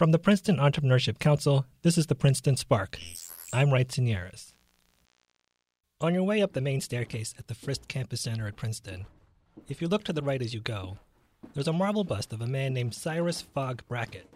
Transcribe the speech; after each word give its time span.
From 0.00 0.12
the 0.12 0.18
Princeton 0.18 0.56
Entrepreneurship 0.56 1.18
Council, 1.18 1.66
this 1.82 1.98
is 1.98 2.06
the 2.06 2.14
Princeton 2.14 2.56
Spark. 2.56 2.98
I'm 3.52 3.70
Wright 3.70 3.86
Signeris. 3.86 4.54
On 6.00 6.14
your 6.14 6.22
way 6.22 6.40
up 6.40 6.54
the 6.54 6.62
main 6.62 6.80
staircase 6.80 7.34
at 7.38 7.48
the 7.48 7.54
Frist 7.54 7.86
Campus 7.86 8.22
Center 8.22 8.46
at 8.46 8.56
Princeton, 8.56 9.04
if 9.68 9.82
you 9.82 9.88
look 9.88 10.04
to 10.04 10.14
the 10.14 10.22
right 10.22 10.40
as 10.40 10.54
you 10.54 10.60
go, 10.60 10.96
there's 11.52 11.68
a 11.68 11.74
marble 11.74 12.04
bust 12.04 12.32
of 12.32 12.40
a 12.40 12.46
man 12.46 12.72
named 12.72 12.94
Cyrus 12.94 13.42
Fogg 13.42 13.82
Brackett. 13.88 14.26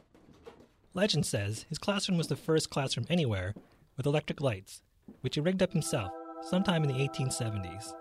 Legend 0.93 1.25
says 1.25 1.65
his 1.71 1.79
classroom 1.79 2.19
was 2.19 2.29
the 2.29 2.37
first 2.37 2.69
classroom 2.69 3.07
anywhere 3.09 3.55
with 3.97 4.05
electric 4.05 4.43
lights, 4.43 4.83
which 5.23 5.37
he 5.37 5.41
rigged 5.41 5.63
up 5.63 5.73
himself 5.73 6.13
sometime 6.43 6.85
in 6.85 6.91
the 6.91 7.09
1870s. 7.09 7.95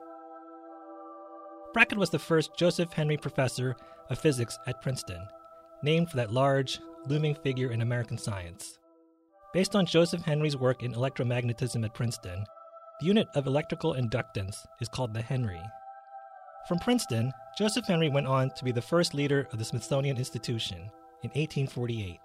Brackett 1.73 1.97
was 1.97 2.09
the 2.09 2.19
first 2.19 2.57
Joseph 2.57 2.91
Henry 2.91 3.15
Professor 3.15 3.77
of 4.09 4.19
Physics 4.19 4.59
at 4.67 4.81
Princeton, 4.81 5.25
named 5.83 6.09
for 6.09 6.17
that 6.17 6.31
large, 6.31 6.79
looming 7.07 7.35
figure 7.35 7.71
in 7.71 7.81
American 7.81 8.17
science. 8.17 8.79
Based 9.53 9.75
on 9.75 9.85
Joseph 9.85 10.23
Henry's 10.23 10.57
work 10.57 10.81
in 10.81 10.93
electromagnetism 10.93 11.85
at 11.85 11.93
Princeton, 11.93 12.43
the 12.99 13.05
unit 13.05 13.27
of 13.35 13.45
electrical 13.45 13.93
inductance 13.93 14.55
is 14.81 14.87
called 14.87 15.13
the 15.13 15.21
Henry. 15.21 15.61
From 16.67 16.79
Princeton, 16.79 17.31
Joseph 17.57 17.85
Henry 17.85 18.09
went 18.09 18.25
on 18.25 18.49
to 18.51 18.63
be 18.63 18.71
the 18.71 18.81
first 18.81 19.13
leader 19.13 19.47
of 19.51 19.59
the 19.59 19.65
Smithsonian 19.65 20.17
Institution 20.17 20.89
in 21.21 21.29
1848. 21.29 22.19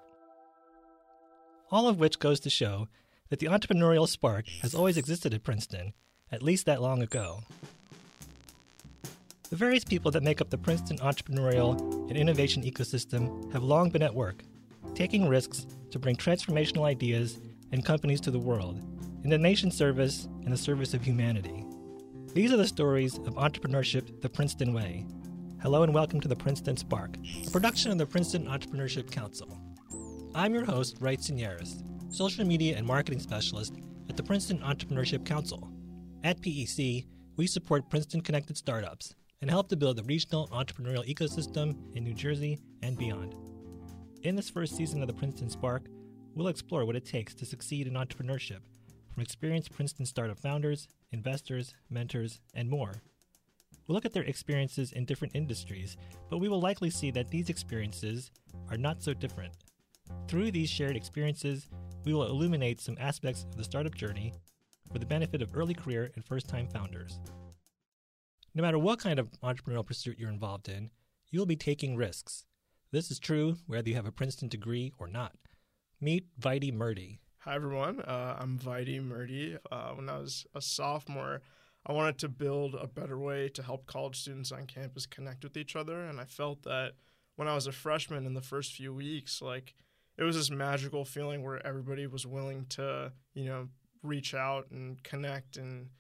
All 1.71 1.89
of 1.89 1.99
which 1.99 2.19
goes 2.19 2.41
to 2.41 2.51
show 2.51 2.89
that 3.29 3.41
the 3.41 3.49
entrepreneurial 3.49 4.09
spark 4.09 4.47
has 4.63 4.75
always 4.75 4.97
existed 4.97 5.35
at 5.35 5.43
Princeton, 5.43 5.93
at 6.33 6.43
least 6.43 6.67
that 6.67 6.81
long 6.81 7.03
ago. 7.03 7.43
The 9.51 9.57
various 9.57 9.83
people 9.83 10.11
that 10.11 10.23
make 10.23 10.43
up 10.43 10.51
the 10.51 10.59
Princeton 10.59 10.99
entrepreneurial 10.99 11.81
and 12.11 12.19
innovation 12.19 12.63
ecosystem 12.63 13.51
have 13.51 13.63
long 13.63 13.89
been 13.89 14.03
at 14.03 14.15
work, 14.15 14.43
taking 14.95 15.27
risks 15.27 15.67
to 15.91 15.99
bring 15.99 16.17
transformational 16.17 16.85
ideas 16.85 17.41
and 17.73 17.83
companies 17.83 18.21
to 18.21 18.31
the 18.31 18.39
world, 18.39 18.79
in 19.25 19.31
the 19.31 19.39
nation's 19.39 19.75
service 19.75 20.29
and 20.45 20.53
the 20.53 20.57
service 20.57 20.93
of 20.93 21.03
humanity. 21.03 21.65
These 22.35 22.53
are 22.53 22.59
the 22.59 22.67
stories 22.67 23.17
of 23.17 23.37
entrepreneurship 23.37 24.21
the 24.21 24.29
Princeton 24.29 24.75
way. 24.75 25.07
Hello 25.63 25.83
and 25.83 25.95
welcome 25.95 26.21
to 26.21 26.29
the 26.29 26.37
Princeton 26.37 26.77
Spark, 26.77 27.17
a 27.47 27.51
production 27.51 27.91
of 27.91 27.97
the 27.97 28.05
Princeton 28.05 28.45
Entrepreneurship 28.45 29.11
Council. 29.11 29.59
I'm 30.35 30.53
your 30.53 30.67
host, 30.67 30.99
Wright 31.01 31.21
Signeris, 31.21 31.83
social 32.15 32.45
media 32.45 32.77
and 32.77 32.87
marketing 32.87 33.21
specialist 33.21 33.77
at 34.11 34.17
the 34.19 34.23
Princeton 34.23 34.59
Entrepreneurship 34.59 35.25
Council. 35.25 35.73
At 36.23 36.39
PEC, 36.43 37.07
we 37.39 37.47
support 37.47 37.89
Princeton 37.89 38.21
connected 38.21 38.59
startups 38.59 39.15
and 39.41 39.51
help 39.51 39.69
to 39.69 39.77
build 39.77 39.97
the 39.97 40.03
regional 40.05 40.49
entrepreneurial 40.49 41.07
ecosystem 41.07 41.77
in 41.95 42.05
New 42.05 42.15
Jersey 42.15 42.59
and 42.83 42.97
beyond. 42.99 43.35
In 44.23 44.35
this 44.35 44.51
first 44.51 44.77
season 44.77 45.01
of 45.01 45.07
the 45.07 45.15
Princeton 45.15 45.49
Spark, 45.49 45.87
we'll 46.35 46.49
explore 46.49 46.85
what 46.85 46.97
it 46.97 47.05
takes 47.05 47.35
to 47.35 47.47
succeed 47.47 47.87
in 47.87 47.95
entrepreneurship 47.95 48.61
from 49.13 49.23
experienced 49.23 49.73
Princeton 49.73 50.07
startup 50.07 50.39
founders, 50.39 50.89
investors, 51.13 51.75
mentors, 51.91 52.41
and 52.55 52.69
more. 52.69 52.93
We'll 53.87 53.95
look 53.95 54.05
at 54.05 54.13
their 54.13 54.25
experiences 54.25 54.93
in 54.93 55.05
different 55.07 55.35
industries, 55.35 55.97
but 56.29 56.39
we 56.39 56.49
will 56.49 56.61
likely 56.61 56.91
see 56.91 57.11
that 57.13 57.29
these 57.29 57.49
experiences 57.49 58.31
are 58.71 58.77
not 58.77 59.03
so 59.03 59.15
different. 59.15 59.55
Through 60.27 60.51
these 60.51 60.69
shared 60.69 60.97
experiences, 60.97 61.69
we 62.05 62.13
will 62.13 62.27
illuminate 62.27 62.81
some 62.81 62.97
aspects 63.01 63.45
of 63.45 63.57
the 63.57 63.65
startup 63.65 63.95
journey 63.95 64.33
for 64.93 64.99
the 64.99 65.07
benefit 65.07 65.43
of 65.43 65.57
early 65.57 65.75
career 65.75 66.11
and 66.15 66.25
first 66.25 66.49
time 66.49 66.69
founders. 66.69 67.21
No 68.59 68.65
matter 68.65 68.79
what 68.81 68.99
kind 68.99 69.21
of 69.21 69.31
entrepreneurial 69.41 69.87
pursuit 69.87 70.19
you're 70.19 70.33
involved 70.33 70.69
in, 70.69 70.91
you'll 71.31 71.47
be 71.47 71.55
taking 71.55 71.95
risks. 71.95 72.45
This 72.91 73.09
is 73.09 73.21
true 73.21 73.59
whether 73.69 73.89
you 73.89 73.95
have 73.95 74.05
a 74.05 74.11
Princeton 74.11 74.49
degree 74.49 74.93
or 74.99 75.07
not. 75.07 75.37
Meet 76.01 76.27
Vaidy 76.41 76.75
Murty. 76.75 77.21
Hi, 77.43 77.55
everyone. 77.55 78.01
Uh, 78.01 78.37
I'm 78.37 78.59
Vaidy 78.59 79.01
Murty. 79.01 79.57
Uh, 79.71 79.91
when 79.91 80.09
I 80.09 80.19
was 80.19 80.45
a 80.57 80.61
sophomore, 80.61 81.41
I 81.87 81.93
wanted 81.93 82.19
to 82.19 82.29
build 82.29 82.75
a 82.75 82.89
better 82.89 83.17
way 83.17 83.49
to 83.51 83.63
help 83.63 83.87
college 83.87 84.21
students 84.21 84.51
on 84.51 84.67
campus 84.67 85.07
connect 85.07 85.45
with 85.45 85.57
each 85.57 85.77
other. 85.77 86.01
And 86.07 86.21
I 86.21 86.25
felt 86.25 86.65
that 86.65 86.95
when 87.37 87.47
I 87.47 87.55
was 87.55 87.69
a 87.69 87.73
freshman 87.73 88.27
in 88.27 88.35
the 88.35 88.43
first 88.43 88.73
few 88.73 88.93
weeks, 88.93 89.41
like 89.41 89.77
it 90.17 90.25
was 90.25 90.35
this 90.35 90.51
magical 90.51 91.05
feeling 91.05 91.45
where 91.45 91.65
everybody 91.65 92.09
was 92.09 92.27
willing 92.27 92.67
to, 92.71 93.13
you 93.35 93.45
know, 93.45 93.69
reach 94.03 94.35
out 94.35 94.73
and 94.73 95.01
connect 95.05 95.57
and 95.57 95.91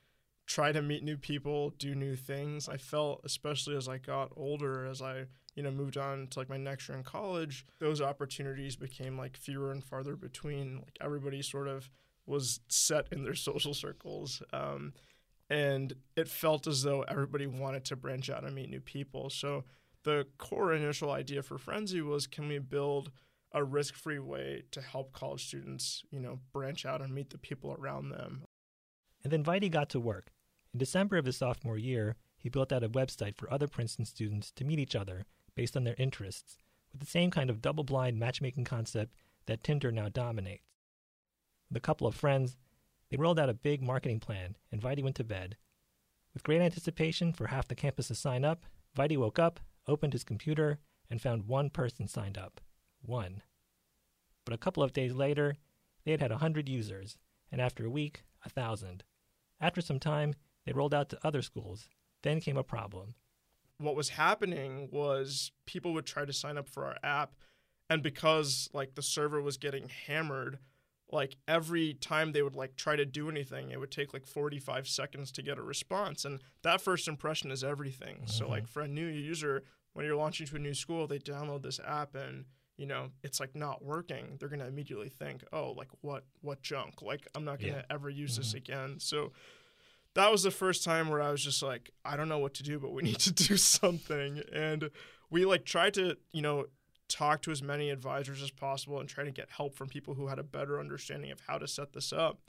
try 0.48 0.72
to 0.72 0.80
meet 0.80 1.04
new 1.04 1.18
people, 1.18 1.70
do 1.78 1.94
new 1.94 2.16
things. 2.16 2.68
I 2.68 2.78
felt, 2.78 3.20
especially 3.22 3.76
as 3.76 3.86
I 3.86 3.98
got 3.98 4.32
older, 4.34 4.86
as 4.86 5.00
I 5.02 5.26
you 5.54 5.62
know 5.62 5.70
moved 5.70 5.98
on 5.98 6.26
to 6.28 6.38
like 6.38 6.48
my 6.48 6.56
next 6.56 6.88
year 6.88 6.96
in 6.96 7.04
college, 7.04 7.66
those 7.78 8.00
opportunities 8.00 8.74
became 8.74 9.16
like 9.16 9.36
fewer 9.36 9.70
and 9.70 9.84
farther 9.84 10.16
between. 10.16 10.76
Like 10.78 10.96
everybody 11.00 11.42
sort 11.42 11.68
of 11.68 11.90
was 12.26 12.60
set 12.68 13.06
in 13.12 13.22
their 13.22 13.34
social 13.48 13.74
circles. 13.74 14.42
Um, 14.52 14.94
and 15.50 15.94
it 16.16 16.28
felt 16.28 16.66
as 16.66 16.82
though 16.82 17.02
everybody 17.02 17.46
wanted 17.46 17.84
to 17.86 17.96
branch 17.96 18.28
out 18.28 18.44
and 18.44 18.54
meet 18.54 18.70
new 18.70 18.80
people. 18.80 19.30
So 19.30 19.64
the 20.04 20.26
core 20.38 20.72
initial 20.74 21.10
idea 21.10 21.42
for 21.42 21.58
Frenzy 21.58 22.00
was 22.00 22.26
can 22.26 22.48
we 22.48 22.58
build 22.58 23.10
a 23.52 23.64
risk-free 23.64 24.18
way 24.18 24.62
to 24.70 24.80
help 24.82 25.12
college 25.12 25.46
students, 25.46 26.02
you 26.10 26.20
know, 26.20 26.38
branch 26.52 26.84
out 26.84 27.00
and 27.00 27.14
meet 27.14 27.30
the 27.30 27.38
people 27.38 27.74
around 27.78 28.10
them. 28.10 28.44
And 29.24 29.32
then 29.32 29.42
Vaidy 29.42 29.70
got 29.70 29.88
to 29.90 30.00
work. 30.00 30.30
In 30.72 30.78
December 30.78 31.16
of 31.16 31.24
his 31.24 31.36
sophomore 31.36 31.78
year, 31.78 32.16
he 32.36 32.48
built 32.48 32.72
out 32.72 32.84
a 32.84 32.88
website 32.88 33.36
for 33.36 33.52
other 33.52 33.66
Princeton 33.66 34.04
students 34.04 34.50
to 34.52 34.64
meet 34.64 34.78
each 34.78 34.94
other 34.94 35.24
based 35.54 35.76
on 35.76 35.84
their 35.84 35.96
interests, 35.98 36.56
with 36.92 37.00
the 37.00 37.06
same 37.06 37.30
kind 37.30 37.50
of 37.50 37.62
double 37.62 37.84
blind 37.84 38.18
matchmaking 38.18 38.64
concept 38.64 39.14
that 39.46 39.64
Tinder 39.64 39.90
now 39.90 40.08
dominates. 40.08 40.64
With 41.68 41.78
a 41.78 41.80
couple 41.80 42.06
of 42.06 42.14
friends, 42.14 42.56
they 43.10 43.16
rolled 43.16 43.40
out 43.40 43.48
a 43.48 43.54
big 43.54 43.82
marketing 43.82 44.20
plan, 44.20 44.56
and 44.70 44.80
Vaidy 44.80 45.02
went 45.02 45.16
to 45.16 45.24
bed. 45.24 45.56
With 46.34 46.44
great 46.44 46.60
anticipation 46.60 47.32
for 47.32 47.46
half 47.46 47.66
the 47.66 47.74
campus 47.74 48.08
to 48.08 48.14
sign 48.14 48.44
up, 48.44 48.64
Vaidy 48.96 49.16
woke 49.16 49.38
up, 49.38 49.60
opened 49.86 50.12
his 50.12 50.24
computer, 50.24 50.78
and 51.10 51.20
found 51.20 51.48
one 51.48 51.70
person 51.70 52.06
signed 52.06 52.36
up. 52.36 52.60
One. 53.00 53.42
But 54.44 54.54
a 54.54 54.58
couple 54.58 54.82
of 54.82 54.92
days 54.92 55.14
later, 55.14 55.56
they 56.04 56.10
had 56.10 56.20
had 56.20 56.32
a 56.32 56.38
hundred 56.38 56.68
users, 56.68 57.16
and 57.50 57.60
after 57.60 57.86
a 57.86 57.90
week, 57.90 58.24
a 58.44 58.48
thousand. 58.48 59.04
After 59.60 59.80
some 59.80 59.98
time, 59.98 60.34
they 60.68 60.74
rolled 60.74 60.92
out 60.92 61.08
to 61.08 61.18
other 61.26 61.40
schools. 61.40 61.88
Then 62.22 62.42
came 62.42 62.58
a 62.58 62.62
problem. 62.62 63.14
What 63.78 63.96
was 63.96 64.10
happening 64.10 64.90
was 64.92 65.50
people 65.64 65.94
would 65.94 66.04
try 66.04 66.26
to 66.26 66.32
sign 66.32 66.58
up 66.58 66.68
for 66.68 66.84
our 66.84 66.98
app, 67.02 67.36
and 67.88 68.02
because 68.02 68.68
like 68.74 68.94
the 68.94 69.02
server 69.02 69.40
was 69.40 69.56
getting 69.56 69.88
hammered, 69.88 70.58
like 71.10 71.36
every 71.46 71.94
time 71.94 72.32
they 72.32 72.42
would 72.42 72.54
like 72.54 72.76
try 72.76 72.96
to 72.96 73.06
do 73.06 73.30
anything, 73.30 73.70
it 73.70 73.80
would 73.80 73.90
take 73.90 74.12
like 74.12 74.26
45 74.26 74.86
seconds 74.86 75.32
to 75.32 75.42
get 75.42 75.56
a 75.56 75.62
response, 75.62 76.26
and 76.26 76.42
that 76.62 76.82
first 76.82 77.08
impression 77.08 77.50
is 77.50 77.64
everything. 77.64 78.16
Mm-hmm. 78.16 78.26
So 78.26 78.46
like 78.46 78.68
for 78.68 78.82
a 78.82 78.88
new 78.88 79.06
user, 79.06 79.62
when 79.94 80.04
you're 80.04 80.16
launching 80.16 80.46
to 80.48 80.56
a 80.56 80.58
new 80.58 80.74
school, 80.74 81.06
they 81.06 81.18
download 81.18 81.62
this 81.62 81.80
app 81.82 82.14
and 82.14 82.44
you 82.76 82.86
know 82.86 83.08
it's 83.24 83.40
like 83.40 83.56
not 83.56 83.84
working 83.84 84.36
they're 84.38 84.48
going 84.48 84.60
to 84.60 84.66
immediately 84.66 85.08
think 85.08 85.42
oh 85.52 85.72
like 85.72 85.88
what 86.00 86.24
what 86.42 86.62
junk 86.62 87.02
like 87.02 87.26
i'm 87.34 87.44
not 87.44 87.58
going 87.58 87.72
to 87.72 87.80
yeah. 87.80 87.84
ever 87.90 88.08
use 88.08 88.34
mm-hmm. 88.34 88.42
this 88.42 88.54
again 88.54 88.94
so 88.98 89.32
that 90.18 90.32
was 90.32 90.42
the 90.42 90.50
first 90.50 90.82
time 90.82 91.08
where 91.08 91.22
I 91.22 91.30
was 91.30 91.44
just 91.44 91.62
like, 91.62 91.92
I 92.04 92.16
don't 92.16 92.28
know 92.28 92.40
what 92.40 92.54
to 92.54 92.64
do, 92.64 92.80
but 92.80 92.92
we 92.92 93.02
need 93.04 93.20
to 93.20 93.32
do 93.32 93.56
something. 93.56 94.42
And 94.52 94.90
we 95.30 95.44
like 95.44 95.64
tried 95.64 95.94
to, 95.94 96.16
you 96.32 96.42
know, 96.42 96.66
talk 97.08 97.40
to 97.42 97.52
as 97.52 97.62
many 97.62 97.88
advisors 97.88 98.42
as 98.42 98.50
possible 98.50 98.98
and 98.98 99.08
try 99.08 99.22
to 99.22 99.30
get 99.30 99.48
help 99.48 99.76
from 99.76 99.88
people 99.88 100.14
who 100.14 100.26
had 100.26 100.40
a 100.40 100.42
better 100.42 100.80
understanding 100.80 101.30
of 101.30 101.40
how 101.46 101.56
to 101.56 101.68
set 101.68 101.92
this 101.92 102.12
up. 102.12 102.40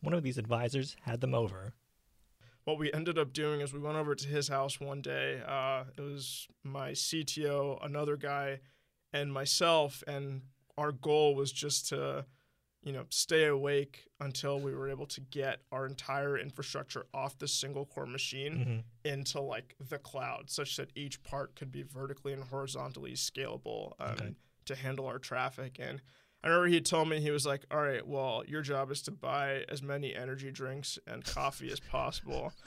One 0.00 0.14
of 0.14 0.22
these 0.22 0.38
advisors 0.38 0.96
had 1.02 1.20
them 1.20 1.34
over. 1.34 1.74
What 2.64 2.78
we 2.78 2.92
ended 2.92 3.18
up 3.18 3.32
doing 3.32 3.60
is 3.60 3.72
we 3.72 3.80
went 3.80 3.96
over 3.96 4.14
to 4.14 4.28
his 4.28 4.46
house 4.46 4.78
one 4.78 5.02
day. 5.02 5.42
Uh, 5.44 5.84
it 5.98 6.00
was 6.00 6.46
my 6.62 6.92
CTO, 6.92 7.84
another 7.84 8.16
guy, 8.16 8.60
and 9.12 9.32
myself. 9.32 10.04
And 10.06 10.42
our 10.78 10.92
goal 10.92 11.34
was 11.34 11.50
just 11.50 11.88
to 11.88 12.26
you 12.82 12.92
know, 12.92 13.04
stay 13.10 13.46
awake 13.46 14.08
until 14.20 14.58
we 14.58 14.74
were 14.74 14.88
able 14.88 15.06
to 15.06 15.20
get 15.20 15.60
our 15.70 15.86
entire 15.86 16.36
infrastructure 16.36 17.06
off 17.14 17.38
the 17.38 17.46
single 17.46 17.86
core 17.86 18.06
machine 18.06 18.54
mm-hmm. 19.04 19.10
into 19.12 19.40
like 19.40 19.76
the 19.88 19.98
cloud, 19.98 20.50
such 20.50 20.76
that 20.76 20.90
each 20.96 21.22
part 21.22 21.54
could 21.54 21.70
be 21.70 21.82
vertically 21.82 22.32
and 22.32 22.42
horizontally 22.44 23.12
scalable 23.12 23.92
um, 24.00 24.10
okay. 24.10 24.34
to 24.66 24.74
handle 24.74 25.06
our 25.06 25.18
traffic. 25.18 25.78
And 25.78 26.00
I 26.42 26.48
remember 26.48 26.68
he 26.68 26.80
told 26.80 27.08
me 27.08 27.20
he 27.20 27.30
was 27.30 27.46
like, 27.46 27.64
"All 27.70 27.80
right, 27.80 28.06
well, 28.06 28.42
your 28.48 28.62
job 28.62 28.90
is 28.90 29.02
to 29.02 29.12
buy 29.12 29.64
as 29.68 29.80
many 29.80 30.14
energy 30.14 30.50
drinks 30.50 30.98
and 31.06 31.24
coffee 31.24 31.70
as 31.70 31.80
possible." 31.80 32.52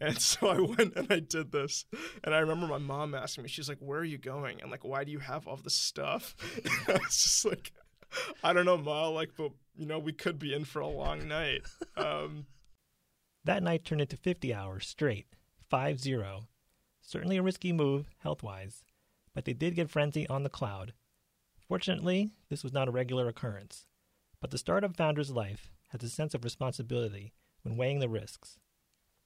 And 0.00 0.20
so 0.20 0.48
I 0.48 0.58
went 0.58 0.96
and 0.96 1.06
I 1.12 1.20
did 1.20 1.52
this. 1.52 1.84
And 2.24 2.34
I 2.34 2.40
remember 2.40 2.66
my 2.66 2.78
mom 2.78 3.14
asking 3.14 3.44
me, 3.44 3.48
she's 3.48 3.68
like, 3.68 3.78
Where 3.78 4.00
are 4.00 4.04
you 4.04 4.18
going? 4.18 4.60
And 4.60 4.68
like, 4.68 4.84
why 4.84 5.04
do 5.04 5.12
you 5.12 5.20
have 5.20 5.46
all 5.46 5.56
this 5.56 5.74
stuff? 5.74 6.34
And 6.64 6.96
I 6.96 6.98
was 6.98 7.22
just 7.22 7.44
like, 7.44 7.72
I 8.44 8.52
don't 8.52 8.64
know, 8.64 8.76
Ma. 8.78 9.08
Like, 9.08 9.30
but 9.36 9.52
you 9.76 9.86
know, 9.86 9.98
we 9.98 10.12
could 10.12 10.38
be 10.38 10.54
in 10.54 10.64
for 10.64 10.80
a 10.80 10.88
long 10.88 11.28
night. 11.28 11.62
Um, 11.96 12.46
that 13.44 13.62
night 13.62 13.84
turned 13.84 14.00
into 14.00 14.16
50 14.16 14.52
hours 14.54 14.86
straight, 14.86 15.26
5 15.70 16.00
0. 16.00 16.48
Certainly 17.00 17.36
a 17.38 17.42
risky 17.42 17.72
move, 17.72 18.10
health 18.18 18.42
wise, 18.42 18.84
but 19.34 19.44
they 19.44 19.52
did 19.52 19.74
get 19.74 19.90
Frenzy 19.90 20.28
on 20.28 20.42
the 20.44 20.48
cloud. 20.50 20.92
Fortunately, 21.66 22.30
this 22.48 22.62
was 22.62 22.72
not 22.72 22.88
a 22.88 22.92
regular 22.92 23.26
occurrence, 23.28 23.86
but 24.40 24.50
the 24.50 24.58
startup 24.58 24.96
founder's 24.96 25.30
life 25.30 25.72
has 25.88 26.02
a 26.02 26.08
sense 26.08 26.34
of 26.34 26.44
responsibility 26.44 27.32
when 27.62 27.76
weighing 27.76 27.98
the 28.00 28.08
risks. 28.08 28.58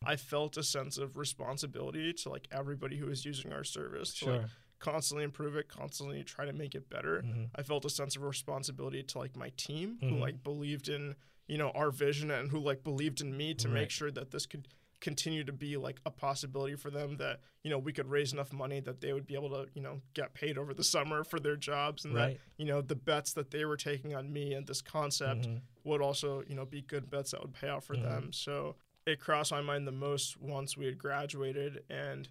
I 0.04 0.16
felt 0.16 0.56
a 0.56 0.62
sense 0.62 0.98
of 0.98 1.16
responsibility 1.16 2.12
to 2.12 2.28
like 2.28 2.48
everybody 2.52 2.96
who 2.98 3.06
was 3.06 3.24
using 3.24 3.52
our 3.52 3.64
service 3.64 4.12
to 4.14 4.24
Sure. 4.24 4.36
like 4.38 4.46
constantly 4.78 5.24
improve 5.24 5.56
it, 5.56 5.68
constantly 5.68 6.22
try 6.22 6.44
to 6.44 6.52
make 6.52 6.74
it 6.74 6.88
better. 6.90 7.22
Mhm. 7.22 7.50
I 7.54 7.62
felt 7.62 7.84
a 7.84 7.90
sense 7.90 8.16
of 8.16 8.22
responsibility 8.22 9.02
to 9.02 9.18
like 9.18 9.36
my 9.36 9.50
team 9.56 9.98
Mhm. 10.02 10.08
who 10.10 10.16
like 10.18 10.42
believed 10.42 10.88
in, 10.88 11.16
you 11.48 11.58
know, 11.58 11.70
our 11.70 11.90
vision 11.90 12.30
and 12.30 12.50
who 12.50 12.58
like 12.58 12.84
believed 12.84 13.20
in 13.20 13.36
me 13.36 13.54
to 13.54 13.68
Right. 13.68 13.74
make 13.82 13.90
sure 13.90 14.10
that 14.10 14.30
this 14.30 14.46
could 14.46 14.68
continue 15.00 15.44
to 15.44 15.52
be 15.52 15.76
like 15.76 16.00
a 16.06 16.10
possibility 16.10 16.74
for 16.74 16.90
them 16.90 17.16
that, 17.18 17.40
you 17.62 17.70
know, 17.70 17.78
we 17.78 17.92
could 17.92 18.06
raise 18.08 18.32
enough 18.32 18.50
money 18.52 18.80
that 18.80 19.00
they 19.02 19.12
would 19.12 19.26
be 19.26 19.34
able 19.34 19.50
to, 19.50 19.70
you 19.74 19.82
know, 19.82 20.00
get 20.14 20.32
paid 20.34 20.56
over 20.56 20.72
the 20.72 20.82
summer 20.82 21.22
for 21.22 21.38
their 21.38 21.56
jobs 21.56 22.04
and 22.04 22.14
Right. 22.14 22.38
that, 22.38 22.40
you 22.56 22.64
know, 22.66 22.80
the 22.80 22.94
bets 22.96 23.32
that 23.34 23.50
they 23.50 23.64
were 23.66 23.76
taking 23.76 24.14
on 24.14 24.32
me 24.32 24.54
and 24.54 24.66
this 24.66 24.80
concept 24.82 25.46
Mhm. 25.46 25.60
would 25.84 26.00
also, 26.00 26.42
you 26.44 26.54
know, 26.54 26.64
be 26.64 26.80
good 26.80 27.10
bets 27.10 27.30
that 27.32 27.42
would 27.42 27.52
pay 27.52 27.68
out 27.68 27.84
for 27.84 27.94
Mhm. 27.94 28.02
them. 28.02 28.32
So 28.32 28.76
it 29.06 29.20
crossed 29.20 29.52
my 29.52 29.60
mind 29.60 29.86
the 29.86 29.92
most 29.92 30.38
once 30.38 30.76
we 30.76 30.86
had 30.86 30.98
graduated 30.98 31.84
and 31.90 32.28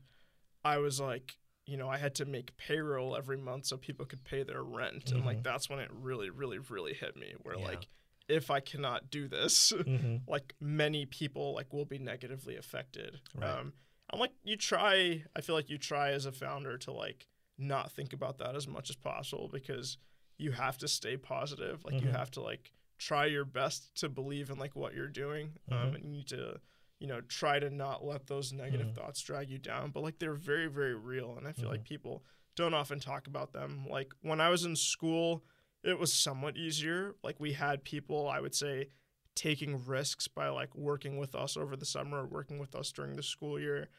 I 0.64 0.80
was 0.80 1.00
like, 1.00 1.38
you 1.66 1.78
know, 1.78 1.90
I 1.90 1.98
had 1.98 2.16
to 2.16 2.26
make 2.26 2.56
payroll 2.58 3.16
every 3.16 3.38
month 3.38 3.66
so 3.66 3.78
people 3.78 4.06
could 4.06 4.24
pay 4.24 4.44
their 4.44 4.64
rent. 4.64 5.12
And 5.12 5.26
like 5.26 5.40
Mhm. 5.40 5.44
that's 5.44 5.70
when 5.70 5.80
it 5.80 5.90
really, 5.92 6.30
really, 6.30 6.60
really 6.60 6.94
hit 6.94 7.16
me 7.18 7.34
where 7.44 7.58
Yeah. 7.58 7.66
like 7.66 7.88
if 8.28 8.50
I 8.50 8.60
cannot 8.60 9.10
do 9.10 9.28
this, 9.28 9.72
Mhm. 9.72 10.22
like 10.28 10.56
many 10.60 11.06
people 11.06 11.54
like 11.54 11.74
will 11.74 11.86
be 11.86 12.00
negatively 12.00 12.56
affected. 12.56 13.20
Right. 13.34 13.50
Um 13.50 13.74
I'm 14.12 14.20
like 14.20 14.34
you 14.44 14.56
try 14.58 15.24
I 15.36 15.42
feel 15.42 15.56
like 15.56 15.70
you 15.70 15.78
try 15.78 16.10
as 16.12 16.26
a 16.26 16.32
founder 16.32 16.78
to 16.80 16.92
like 16.92 17.28
not 17.58 17.92
think 17.92 18.14
about 18.14 18.38
that 18.40 18.56
as 18.56 18.68
much 18.68 18.90
as 18.90 18.96
possible 18.96 19.48
because 19.48 19.98
you 20.38 20.52
have 20.52 20.78
to 20.80 20.88
stay 20.88 21.18
positive. 21.18 21.84
Like 21.86 22.02
you 22.02 22.10
Mhm. 22.10 22.18
have 22.18 22.30
to 22.32 22.42
like 22.42 22.72
try 22.98 23.26
your 23.26 23.46
best 23.46 23.94
to 23.96 24.10
believe 24.10 24.50
in 24.50 24.58
like 24.58 24.76
what 24.76 24.94
you're 24.94 25.08
doing. 25.08 25.58
Um 25.72 25.78
Mhm. 25.78 25.96
and 25.96 26.04
you 26.06 26.12
need 26.12 26.28
to 26.28 26.60
you 27.00 27.08
know 27.08 27.22
try 27.22 27.60
to 27.60 27.70
not 27.70 28.04
let 28.06 28.28
those 28.28 28.54
negative 28.54 28.88
Mhm. 28.88 28.96
thoughts 28.96 29.22
drag 29.22 29.50
you 29.50 29.58
down 29.58 29.92
but 29.92 30.02
like 30.04 30.20
they're 30.20 30.34
very 30.34 30.68
very 30.68 30.96
real 30.96 31.36
and 31.38 31.48
i 31.48 31.52
feel 31.52 31.70
like 31.70 31.82
Mhm. 31.82 31.86
people 31.90 32.24
don't 32.56 32.74
often 32.74 33.00
talk 33.00 33.28
about 33.28 33.52
them 33.54 33.86
like 33.90 34.14
when 34.22 34.40
i 34.40 34.50
was 34.50 34.64
in 34.66 34.76
school 34.76 35.44
it 35.84 36.00
was 36.00 36.14
somewhat 36.14 36.56
easier 36.58 37.16
like 37.24 37.40
we 37.40 37.54
had 37.54 37.84
people 37.84 38.28
i 38.30 38.40
would 38.40 38.56
say 38.56 38.88
taking 39.36 39.86
risks 39.86 40.28
by 40.30 40.48
like 40.48 40.74
working 40.74 41.18
with 41.18 41.36
us 41.36 41.58
over 41.58 41.76
the 41.76 41.86
summer 41.86 42.20
or 42.24 42.26
working 42.28 42.58
with 42.60 42.74
us 42.76 42.92
during 42.94 43.16
the 43.18 43.24
school 43.24 43.60
year 43.60 43.90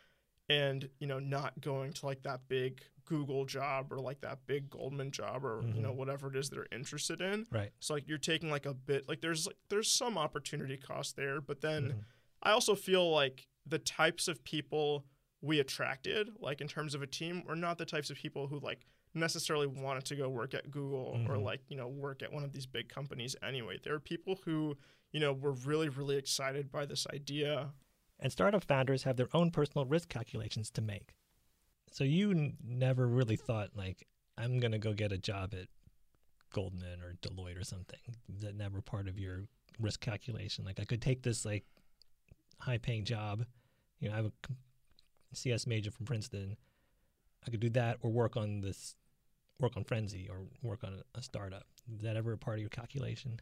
and 0.48 0.88
you 0.98 1.06
know 1.06 1.18
not 1.18 1.60
going 1.60 1.92
to 1.92 2.06
like 2.06 2.22
that 2.22 2.48
big 2.48 2.80
google 3.04 3.44
job 3.44 3.92
or 3.92 3.98
like 3.98 4.20
that 4.22 4.46
big 4.46 4.70
goldman 4.70 5.10
job 5.10 5.44
or 5.44 5.62
you 5.74 5.82
know 5.82 5.92
Mhm. 5.92 5.96
whatever 5.96 6.28
it 6.28 6.36
is 6.36 6.48
they're 6.50 6.66
interested 6.72 7.20
in 7.20 7.46
Right. 7.50 7.72
so 7.78 7.92
like 7.94 8.08
you're 8.08 8.16
taking 8.18 8.50
like 8.50 8.64
a 8.66 8.74
bit 8.74 9.06
like 9.08 9.20
there's 9.20 9.46
like 9.46 9.56
there's 9.68 9.92
some 9.92 10.16
opportunity 10.16 10.76
cost 10.78 11.14
there 11.16 11.40
but 11.42 11.60
then 11.60 11.82
Mhm. 11.92 12.04
I 12.46 12.52
also 12.52 12.76
feel 12.76 13.10
like 13.10 13.48
the 13.66 13.80
types 13.80 14.28
of 14.28 14.42
people 14.44 15.04
we 15.42 15.58
attracted, 15.58 16.30
like 16.38 16.60
in 16.60 16.68
terms 16.68 16.94
of 16.94 17.02
a 17.02 17.06
team, 17.06 17.42
were 17.44 17.56
not 17.56 17.76
the 17.76 17.84
types 17.84 18.08
of 18.08 18.16
people 18.16 18.46
who 18.46 18.60
like 18.60 18.86
necessarily 19.14 19.66
wanted 19.66 20.04
to 20.04 20.14
go 20.14 20.28
work 20.28 20.54
at 20.54 20.70
Google 20.70 21.20
or 21.26 21.36
Mhm. 21.36 21.42
like, 21.42 21.60
you 21.68 21.76
know, 21.76 21.88
work 21.88 22.22
at 22.22 22.32
one 22.32 22.44
of 22.44 22.52
these 22.52 22.66
big 22.66 22.88
companies 22.88 23.34
anyway. 23.42 23.78
There 23.82 23.94
are 23.94 24.00
people 24.00 24.36
who, 24.44 24.78
you 25.10 25.18
know, 25.18 25.32
were 25.32 25.52
really, 25.52 25.88
really 25.88 26.16
excited 26.16 26.70
by 26.70 26.86
this 26.86 27.06
idea. 27.08 27.74
And 28.20 28.30
startup 28.30 28.62
founders 28.62 29.02
have 29.02 29.16
their 29.16 29.28
own 29.34 29.50
personal 29.50 29.84
risk 29.84 30.08
calculations 30.08 30.70
to 30.72 30.80
make. 30.80 31.14
So 31.90 32.04
you 32.04 32.30
n- 32.30 32.58
never 32.62 33.08
really 33.08 33.36
thought 33.36 33.74
like 33.74 34.06
I'm 34.38 34.60
going 34.60 34.72
to 34.72 34.78
go 34.78 34.92
get 34.92 35.10
a 35.10 35.18
job 35.18 35.52
at 35.52 35.68
Goldman 36.50 37.02
or 37.02 37.14
Deloitte 37.14 37.58
or 37.58 37.64
something. 37.64 37.98
That 38.28 38.54
never 38.54 38.80
part 38.80 39.08
of 39.08 39.18
your 39.18 39.48
risk 39.80 40.00
calculation? 40.00 40.64
Like 40.64 40.78
I 40.78 40.84
could 40.84 41.02
take 41.02 41.22
this 41.22 41.44
like 41.44 41.64
high 42.58 42.78
paying 42.78 43.04
job, 43.04 43.44
you 44.00 44.08
know, 44.08 44.14
I 44.14 44.16
have 44.18 44.26
a 44.26 44.30
CS 45.32 45.66
major 45.66 45.90
from 45.90 46.06
Princeton. 46.06 46.56
I 47.46 47.50
could 47.50 47.60
do 47.60 47.70
that 47.70 47.98
or 48.00 48.10
work 48.10 48.36
on 48.36 48.60
this 48.60 48.96
work 49.58 49.76
on 49.76 49.84
Frenzy 49.84 50.28
or 50.28 50.42
work 50.62 50.84
on 50.84 50.94
a, 51.14 51.18
a 51.18 51.22
startup. 51.22 51.64
Is 51.94 52.02
that 52.02 52.16
ever 52.16 52.32
a 52.32 52.38
part 52.38 52.56
of 52.56 52.60
your 52.60 52.68
calculation? 52.70 53.40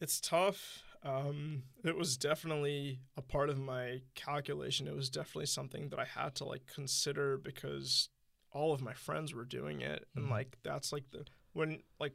It's 0.00 0.20
tough. 0.20 0.82
Um, 1.02 1.62
it 1.84 1.96
was 1.96 2.16
definitely 2.16 3.00
a 3.16 3.22
part 3.22 3.48
of 3.48 3.58
my 3.58 4.02
calculation. 4.14 4.86
It 4.88 4.94
was 4.96 5.08
definitely 5.08 5.46
something 5.46 5.88
that 5.90 5.98
I 5.98 6.04
had 6.04 6.34
to 6.36 6.44
like 6.44 6.66
consider 6.66 7.36
because 7.38 8.08
all 8.50 8.72
of 8.72 8.82
my 8.82 8.92
friends 8.94 9.34
were 9.34 9.44
doing 9.44 9.80
it, 9.80 10.06
and 10.14 10.26
Mhm. 10.26 10.30
like 10.30 10.58
that's 10.62 10.92
like 10.92 11.10
the 11.10 11.24
when 11.52 11.82
like 12.00 12.14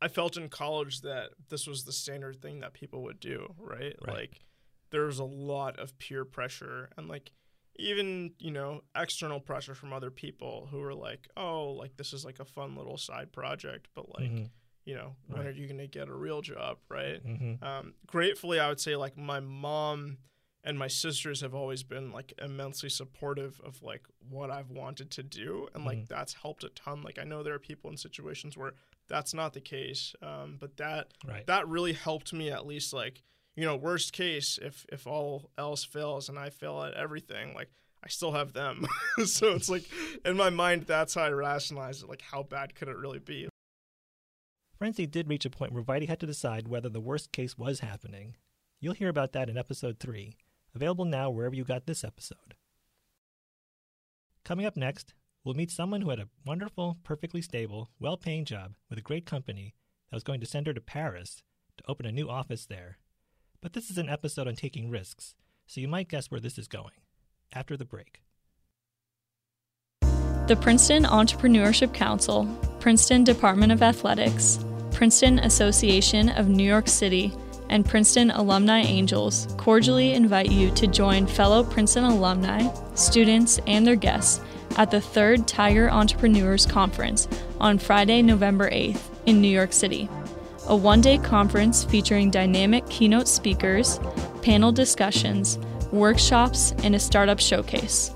I 0.00 0.08
felt 0.08 0.36
in 0.36 0.48
college 0.48 1.00
that 1.02 1.30
this 1.48 1.66
was 1.66 1.84
the 1.84 1.92
standard 1.92 2.40
thing 2.42 2.60
that 2.60 2.74
people 2.74 3.02
would 3.04 3.18
do, 3.20 3.54
right? 3.58 3.96
Right. 4.06 4.14
Like 4.16 4.40
there's 4.90 5.18
a 5.18 5.24
lot 5.24 5.78
of 5.78 5.98
peer 5.98 6.24
pressure 6.24 6.90
and 6.96 7.08
like 7.08 7.32
even 7.78 8.32
you 8.38 8.50
know 8.50 8.82
external 8.96 9.40
pressure 9.40 9.74
from 9.74 9.92
other 9.92 10.10
people 10.10 10.68
who 10.70 10.78
were 10.80 10.94
like, 10.94 11.28
oh, 11.36 11.70
like 11.72 11.96
this 11.96 12.12
is 12.12 12.24
like 12.24 12.38
a 12.40 12.44
fun 12.44 12.74
little 12.76 12.96
side 12.96 13.32
project, 13.32 13.88
but 13.94 14.08
like 14.18 14.30
Mhm. 14.30 14.50
you 14.84 14.94
know 14.94 15.16
when 15.26 15.40
Right. 15.42 15.48
are 15.48 15.52
you 15.52 15.66
gonna 15.66 15.86
get 15.86 16.08
a 16.08 16.14
real 16.14 16.40
job, 16.42 16.78
right? 16.88 17.22
Mhm. 17.24 17.62
um, 17.62 17.94
gratefully 18.06 18.60
i 18.60 18.68
would 18.68 18.80
say 18.80 18.94
like 18.96 19.16
my 19.16 19.40
mom 19.40 20.18
and 20.64 20.78
my 20.78 20.88
sisters 20.88 21.40
have 21.42 21.54
always 21.54 21.82
been 21.82 22.10
like 22.12 22.32
immensely 22.42 22.88
supportive 22.88 23.60
of 23.60 23.82
like 23.82 24.04
what 24.28 24.50
i've 24.50 24.70
wanted 24.70 25.10
to 25.10 25.22
do 25.22 25.68
and 25.74 25.84
like 25.84 25.98
Mhm. 25.98 26.08
that's 26.08 26.34
helped 26.34 26.64
a 26.64 26.68
ton 26.70 27.02
like 27.02 27.18
i 27.18 27.24
know 27.24 27.42
there 27.42 27.54
are 27.54 27.58
people 27.58 27.90
in 27.90 27.96
situations 27.96 28.56
where 28.56 28.74
that's 29.08 29.32
not 29.34 29.52
the 29.52 29.60
case 29.60 30.14
um, 30.22 30.56
but 30.58 30.76
that 30.76 31.14
Right. 31.24 31.46
that 31.46 31.66
really 31.68 31.92
helped 31.94 32.32
me 32.32 32.50
at 32.50 32.66
least 32.66 32.92
like 32.92 33.22
you 33.56 33.64
know 33.64 33.74
worst 33.74 34.12
case 34.12 34.58
if 34.62 34.86
if 34.92 35.06
all 35.06 35.50
else 35.58 35.84
fails 35.84 36.28
and 36.28 36.38
i 36.38 36.50
fail 36.50 36.82
at 36.82 36.94
everything 36.94 37.54
like 37.54 37.70
i 38.04 38.08
still 38.08 38.32
have 38.32 38.52
them 38.52 38.86
so 39.24 39.52
it's 39.52 39.68
like 39.68 39.84
in 40.24 40.36
my 40.36 40.50
mind 40.50 40.82
that's 40.82 41.14
how 41.14 41.22
i 41.22 41.30
rationalize 41.30 42.02
it 42.02 42.08
like 42.08 42.22
how 42.22 42.42
bad 42.42 42.74
could 42.74 42.88
it 42.88 42.96
really 42.96 43.18
be 43.18 43.48
Frenzy 44.78 45.06
did 45.06 45.28
reach 45.28 45.46
a 45.46 45.50
point 45.50 45.72
where 45.72 45.82
Vaidy 45.82 46.06
had 46.06 46.20
to 46.20 46.26
decide 46.26 46.68
whether 46.68 46.90
the 46.90 47.00
worst 47.00 47.32
case 47.32 47.56
was 47.56 47.80
happening. 47.80 48.36
You'll 48.78 48.92
hear 48.92 49.08
about 49.08 49.32
that 49.32 49.48
in 49.48 49.56
episode 49.56 49.98
3, 49.98 50.36
available 50.74 51.06
now 51.06 51.30
wherever 51.30 51.54
you 51.54 51.64
got 51.64 51.86
this 51.86 52.04
episode. 52.04 52.56
Coming 54.44 54.66
up 54.66 54.76
next, 54.76 55.14
we'll 55.42 55.54
meet 55.54 55.70
someone 55.70 56.02
who 56.02 56.10
had 56.10 56.20
a 56.20 56.28
wonderful, 56.44 56.98
perfectly 57.04 57.40
stable, 57.40 57.88
well 57.98 58.18
paying 58.18 58.44
job 58.44 58.74
with 58.90 58.98
a 58.98 59.02
great 59.02 59.24
company 59.24 59.74
that 60.10 60.16
was 60.16 60.22
going 60.22 60.40
to 60.40 60.46
send 60.46 60.66
her 60.66 60.74
to 60.74 60.80
Paris 60.80 61.42
to 61.78 61.84
open 61.88 62.04
a 62.04 62.12
new 62.12 62.28
office 62.28 62.66
there. 62.66 62.98
But 63.66 63.72
this 63.72 63.90
is 63.90 63.98
an 63.98 64.08
episode 64.08 64.46
on 64.46 64.54
taking 64.54 64.90
risks, 64.90 65.34
so 65.66 65.80
you 65.80 65.88
might 65.88 66.08
guess 66.08 66.30
where 66.30 66.38
this 66.38 66.56
is 66.56 66.68
going. 66.68 66.92
After 67.52 67.76
the 67.76 67.84
break. 67.84 68.22
The 70.46 70.56
Princeton 70.60 71.02
Entrepreneurship 71.02 71.92
Council, 71.92 72.46
Princeton 72.78 73.24
Department 73.24 73.72
of 73.72 73.82
Athletics, 73.82 74.64
Princeton 74.92 75.40
Association 75.40 76.28
of 76.28 76.46
New 76.46 76.62
York 76.62 76.86
City, 76.86 77.32
and 77.68 77.84
Princeton 77.84 78.30
Alumni 78.30 78.82
Angels 78.82 79.52
cordially 79.58 80.12
invite 80.12 80.52
you 80.52 80.70
to 80.70 80.86
join 80.86 81.26
fellow 81.26 81.64
Princeton 81.64 82.04
alumni, 82.04 82.72
students, 82.94 83.58
and 83.66 83.84
their 83.84 83.96
guests 83.96 84.40
at 84.76 84.92
the 84.92 85.00
third 85.00 85.48
Tiger 85.48 85.90
Entrepreneurs 85.90 86.66
Conference 86.66 87.26
on 87.58 87.80
Friday, 87.80 88.22
November 88.22 88.70
8th 88.70 89.02
in 89.26 89.40
New 89.40 89.48
York 89.48 89.72
City. 89.72 90.08
A 90.68 90.74
one 90.74 91.00
day 91.00 91.18
conference 91.18 91.84
featuring 91.84 92.28
dynamic 92.28 92.84
keynote 92.88 93.28
speakers, 93.28 94.00
panel 94.42 94.72
discussions, 94.72 95.58
workshops, 95.92 96.74
and 96.82 96.96
a 96.96 96.98
startup 96.98 97.38
showcase. 97.38 98.10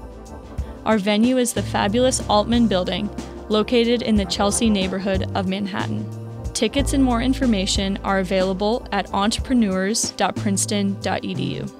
Our 0.84 0.98
venue 0.98 1.38
is 1.38 1.52
the 1.52 1.62
fabulous 1.62 2.28
Altman 2.28 2.66
Building, 2.66 3.08
located 3.48 4.02
in 4.02 4.16
the 4.16 4.24
Chelsea 4.24 4.68
neighborhood 4.68 5.30
of 5.36 5.46
Manhattan. 5.46 6.04
Tickets 6.52 6.92
and 6.92 7.04
more 7.04 7.22
information 7.22 7.98
are 7.98 8.18
available 8.18 8.84
at 8.90 9.14
entrepreneurs.princeton.edu. 9.14 11.72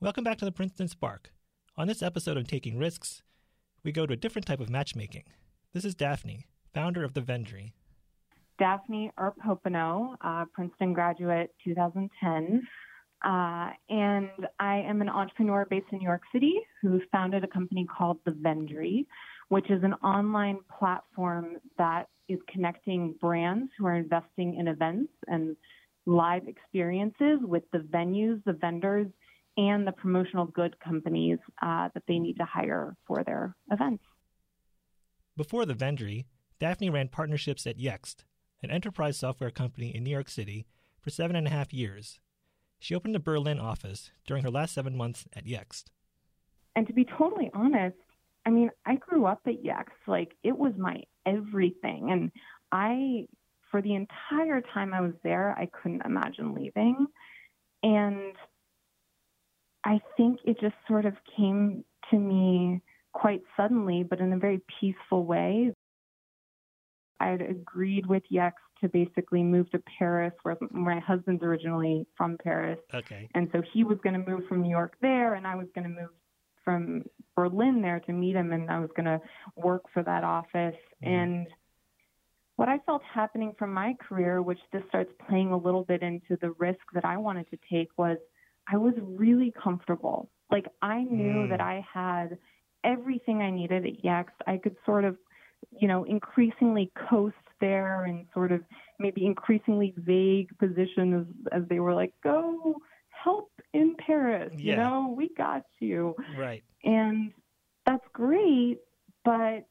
Welcome 0.00 0.22
back 0.22 0.38
to 0.38 0.44
the 0.44 0.52
Princeton 0.52 0.86
Spark. 0.86 1.32
On 1.76 1.88
this 1.88 2.00
episode 2.00 2.36
of 2.36 2.46
Taking 2.46 2.78
Risks, 2.78 3.24
we 3.82 3.90
go 3.90 4.06
to 4.06 4.12
a 4.12 4.16
different 4.16 4.46
type 4.46 4.60
of 4.60 4.70
matchmaking. 4.70 5.24
This 5.72 5.84
is 5.84 5.96
Daphne, 5.96 6.46
founder 6.74 7.04
of 7.04 7.14
the 7.14 7.20
Vendry. 7.20 7.72
Daphne 8.58 9.10
Earp 9.18 9.36
Hoppenot, 9.44 10.16
uh, 10.20 10.44
Princeton 10.52 10.92
graduate 10.92 11.54
2010. 11.64 12.62
Uh, 13.24 13.70
and 13.88 14.30
I 14.58 14.78
am 14.78 15.00
an 15.00 15.08
entrepreneur 15.08 15.66
based 15.68 15.86
in 15.92 15.98
New 15.98 16.04
York 16.04 16.22
City 16.32 16.54
who 16.80 17.00
founded 17.12 17.44
a 17.44 17.46
company 17.46 17.86
called 17.86 18.18
The 18.24 18.32
Vendry, 18.32 19.06
which 19.48 19.70
is 19.70 19.82
an 19.84 19.94
online 19.94 20.58
platform 20.78 21.56
that 21.78 22.08
is 22.28 22.38
connecting 22.48 23.14
brands 23.20 23.70
who 23.78 23.86
are 23.86 23.94
investing 23.94 24.56
in 24.56 24.68
events 24.68 25.12
and 25.28 25.56
live 26.06 26.48
experiences 26.48 27.38
with 27.42 27.62
the 27.72 27.78
venues, 27.78 28.42
the 28.44 28.54
vendors, 28.54 29.06
and 29.56 29.86
the 29.86 29.92
promotional 29.92 30.46
good 30.46 30.78
companies 30.80 31.38
uh, 31.62 31.88
that 31.94 32.02
they 32.08 32.18
need 32.18 32.34
to 32.38 32.44
hire 32.44 32.96
for 33.06 33.22
their 33.22 33.54
events. 33.70 34.02
Before 35.36 35.64
the 35.64 35.74
Vendry, 35.74 36.24
Daphne 36.58 36.90
ran 36.90 37.08
partnerships 37.08 37.66
at 37.66 37.78
Yext, 37.78 38.24
an 38.62 38.70
enterprise 38.70 39.18
software 39.18 39.50
company 39.50 39.94
in 39.94 40.04
New 40.04 40.10
York 40.10 40.28
City, 40.28 40.66
for 41.00 41.10
seven 41.10 41.36
and 41.36 41.46
a 41.46 41.50
half 41.50 41.72
years. 41.72 42.20
She 42.78 42.94
opened 42.94 43.16
a 43.16 43.20
Berlin 43.20 43.58
office 43.58 44.10
during 44.26 44.42
her 44.42 44.50
last 44.50 44.74
seven 44.74 44.96
months 44.96 45.26
at 45.34 45.46
Yext. 45.46 45.84
And 46.74 46.86
to 46.86 46.92
be 46.92 47.04
totally 47.04 47.50
honest, 47.54 47.96
I 48.46 48.50
mean, 48.50 48.70
I 48.86 48.96
grew 48.96 49.26
up 49.26 49.40
at 49.46 49.62
Yext. 49.62 50.08
Like, 50.08 50.32
it 50.42 50.56
was 50.56 50.72
my 50.76 51.02
everything. 51.26 52.10
And 52.10 52.32
I, 52.72 53.26
for 53.70 53.82
the 53.82 53.94
entire 53.94 54.60
time 54.74 54.94
I 54.94 55.00
was 55.00 55.14
there, 55.22 55.54
I 55.58 55.66
couldn't 55.66 56.04
imagine 56.04 56.54
leaving. 56.54 57.06
And 57.82 58.34
I 59.84 60.00
think 60.16 60.40
it 60.44 60.60
just 60.60 60.74
sort 60.88 61.06
of 61.06 61.14
came 61.36 61.84
to 62.10 62.18
me 62.18 62.80
quite 63.12 63.42
suddenly, 63.56 64.02
but 64.02 64.20
in 64.20 64.32
a 64.32 64.38
very 64.38 64.60
peaceful 64.80 65.24
way. 65.24 65.72
I 67.22 67.26
had 67.28 67.42
agreed 67.42 68.06
with 68.06 68.24
Yext 68.30 68.52
to 68.80 68.88
basically 68.88 69.42
move 69.42 69.70
to 69.70 69.78
Paris, 69.98 70.32
where 70.42 70.56
my 70.70 70.98
husband's 70.98 71.42
originally 71.42 72.04
from 72.16 72.36
Paris. 72.42 72.78
Okay. 72.92 73.28
And 73.34 73.48
so 73.52 73.62
he 73.72 73.84
was 73.84 73.98
going 74.02 74.20
to 74.20 74.30
move 74.30 74.42
from 74.48 74.62
New 74.62 74.70
York 74.70 74.96
there, 75.00 75.34
and 75.34 75.46
I 75.46 75.54
was 75.54 75.68
going 75.74 75.84
to 75.84 76.00
move 76.00 76.10
from 76.64 77.04
Berlin 77.36 77.80
there 77.80 78.00
to 78.00 78.12
meet 78.12 78.34
him, 78.34 78.52
and 78.52 78.70
I 78.70 78.80
was 78.80 78.90
going 78.96 79.06
to 79.06 79.20
work 79.56 79.84
for 79.94 80.02
that 80.02 80.24
office. 80.24 80.76
Mhm. 81.02 81.08
And 81.08 81.46
what 82.56 82.68
I 82.68 82.78
felt 82.80 83.02
happening 83.02 83.52
from 83.58 83.72
my 83.72 83.94
career, 83.94 84.42
which 84.42 84.60
this 84.72 84.82
starts 84.88 85.12
playing 85.28 85.52
a 85.52 85.56
little 85.56 85.84
bit 85.84 86.02
into 86.02 86.36
the 86.36 86.50
risk 86.52 86.84
that 86.92 87.04
I 87.04 87.16
wanted 87.16 87.48
to 87.50 87.58
take, 87.70 87.88
was 87.96 88.18
I 88.68 88.76
was 88.76 88.94
really 89.00 89.52
comfortable. 89.52 90.30
Like 90.50 90.66
I 90.82 91.02
knew 91.04 91.46
Mm. 91.46 91.48
that 91.50 91.60
I 91.60 91.84
had 91.92 92.38
everything 92.84 93.42
I 93.42 93.50
needed 93.50 93.86
at 93.86 94.02
Yext. 94.02 94.36
I 94.46 94.58
could 94.58 94.76
sort 94.84 95.04
of, 95.04 95.16
you 95.70 95.88
know, 95.88 96.04
increasingly 96.04 96.90
coast 97.08 97.36
there 97.60 98.04
and 98.04 98.26
sort 98.34 98.52
of 98.52 98.60
maybe 98.98 99.24
increasingly 99.26 99.94
vague 99.96 100.56
position 100.58 101.20
as, 101.20 101.60
as 101.62 101.68
they 101.68 101.80
were 101.80 101.94
like, 101.94 102.12
go 102.22 102.76
help 103.10 103.50
in 103.72 103.94
Paris. 104.04 104.52
You 104.56 104.76
know, 104.76 105.14
we 105.16 105.30
got 105.36 105.64
you. 105.80 106.14
Right. 106.36 106.62
And 106.84 107.32
that's 107.86 108.04
great, 108.12 108.78
but 109.24 109.66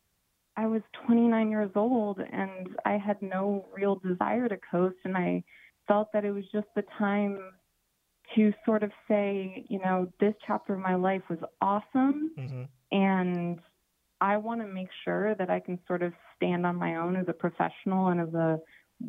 I 0.57 0.67
was 0.67 0.81
29 1.05 1.49
years 1.49 1.71
old 1.75 2.19
and 2.19 2.69
I 2.85 2.97
had 2.97 3.21
no 3.21 3.65
real 3.73 3.95
desire 3.95 4.47
to 4.49 4.57
coast. 4.69 4.97
And 5.05 5.15
I 5.15 5.43
felt 5.87 6.09
that 6.13 6.25
it 6.25 6.31
was 6.31 6.43
just 6.51 6.67
the 6.75 6.83
time 6.97 7.39
to 8.35 8.53
sort 8.65 8.83
of 8.83 8.91
say, 9.07 9.65
you 9.69 9.79
know, 9.79 10.11
this 10.19 10.33
chapter 10.45 10.73
of 10.73 10.79
my 10.79 10.95
life 10.95 11.23
was 11.29 11.39
awesome. 11.61 12.31
hmm 12.37 12.63
And 12.91 13.59
I 14.21 14.37
want 14.37 14.61
to 14.61 14.67
make 14.67 14.89
sure 15.03 15.35
that 15.35 15.49
I 15.49 15.59
can 15.59 15.79
sort 15.87 16.03
of 16.03 16.13
stand 16.35 16.65
on 16.65 16.75
my 16.75 16.95
own 16.95 17.15
as 17.15 17.25
a 17.27 17.33
professional 17.33 18.07
and 18.09 18.21
as 18.21 18.33
a 18.33 18.59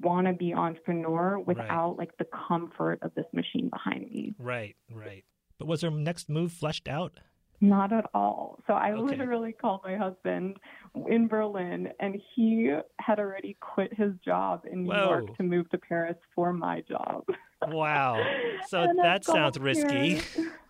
wannabe 0.00 0.56
entrepreneur 0.56 1.38
without 1.38 1.96
like 1.98 2.16
the 2.18 2.26
comfort 2.48 2.98
of 3.02 3.14
this 3.14 3.26
machine 3.34 3.68
behind 3.68 4.10
me. 4.10 4.34
Right. 4.38 4.74
Right. 4.90 5.24
But 5.58 5.68
was 5.68 5.82
her 5.82 5.90
next 5.90 6.28
move 6.30 6.50
fleshed 6.52 6.88
out? 6.88 7.20
Not 7.60 7.92
at 7.92 8.06
all. 8.12 8.58
So 8.66 8.72
I 8.72 8.92
Okay. 8.92 9.02
literally 9.02 9.52
called 9.52 9.82
my 9.84 9.96
husband 9.96 10.56
in 11.06 11.28
Berlin, 11.28 11.90
and 12.00 12.16
he 12.34 12.74
had 12.98 13.20
already 13.20 13.56
quit 13.60 13.94
his 13.94 14.14
job 14.24 14.62
in 14.68 14.82
New 14.84 14.90
Whoa. 14.90 15.10
York 15.10 15.36
to 15.36 15.42
move 15.44 15.68
to 15.70 15.78
Paris 15.78 16.16
for 16.34 16.52
my 16.52 16.80
job. 16.88 17.22
Wow. 17.68 18.24
So 18.68 18.86
that 19.02 19.24
sounds 19.24 19.58
risky. 19.58 20.20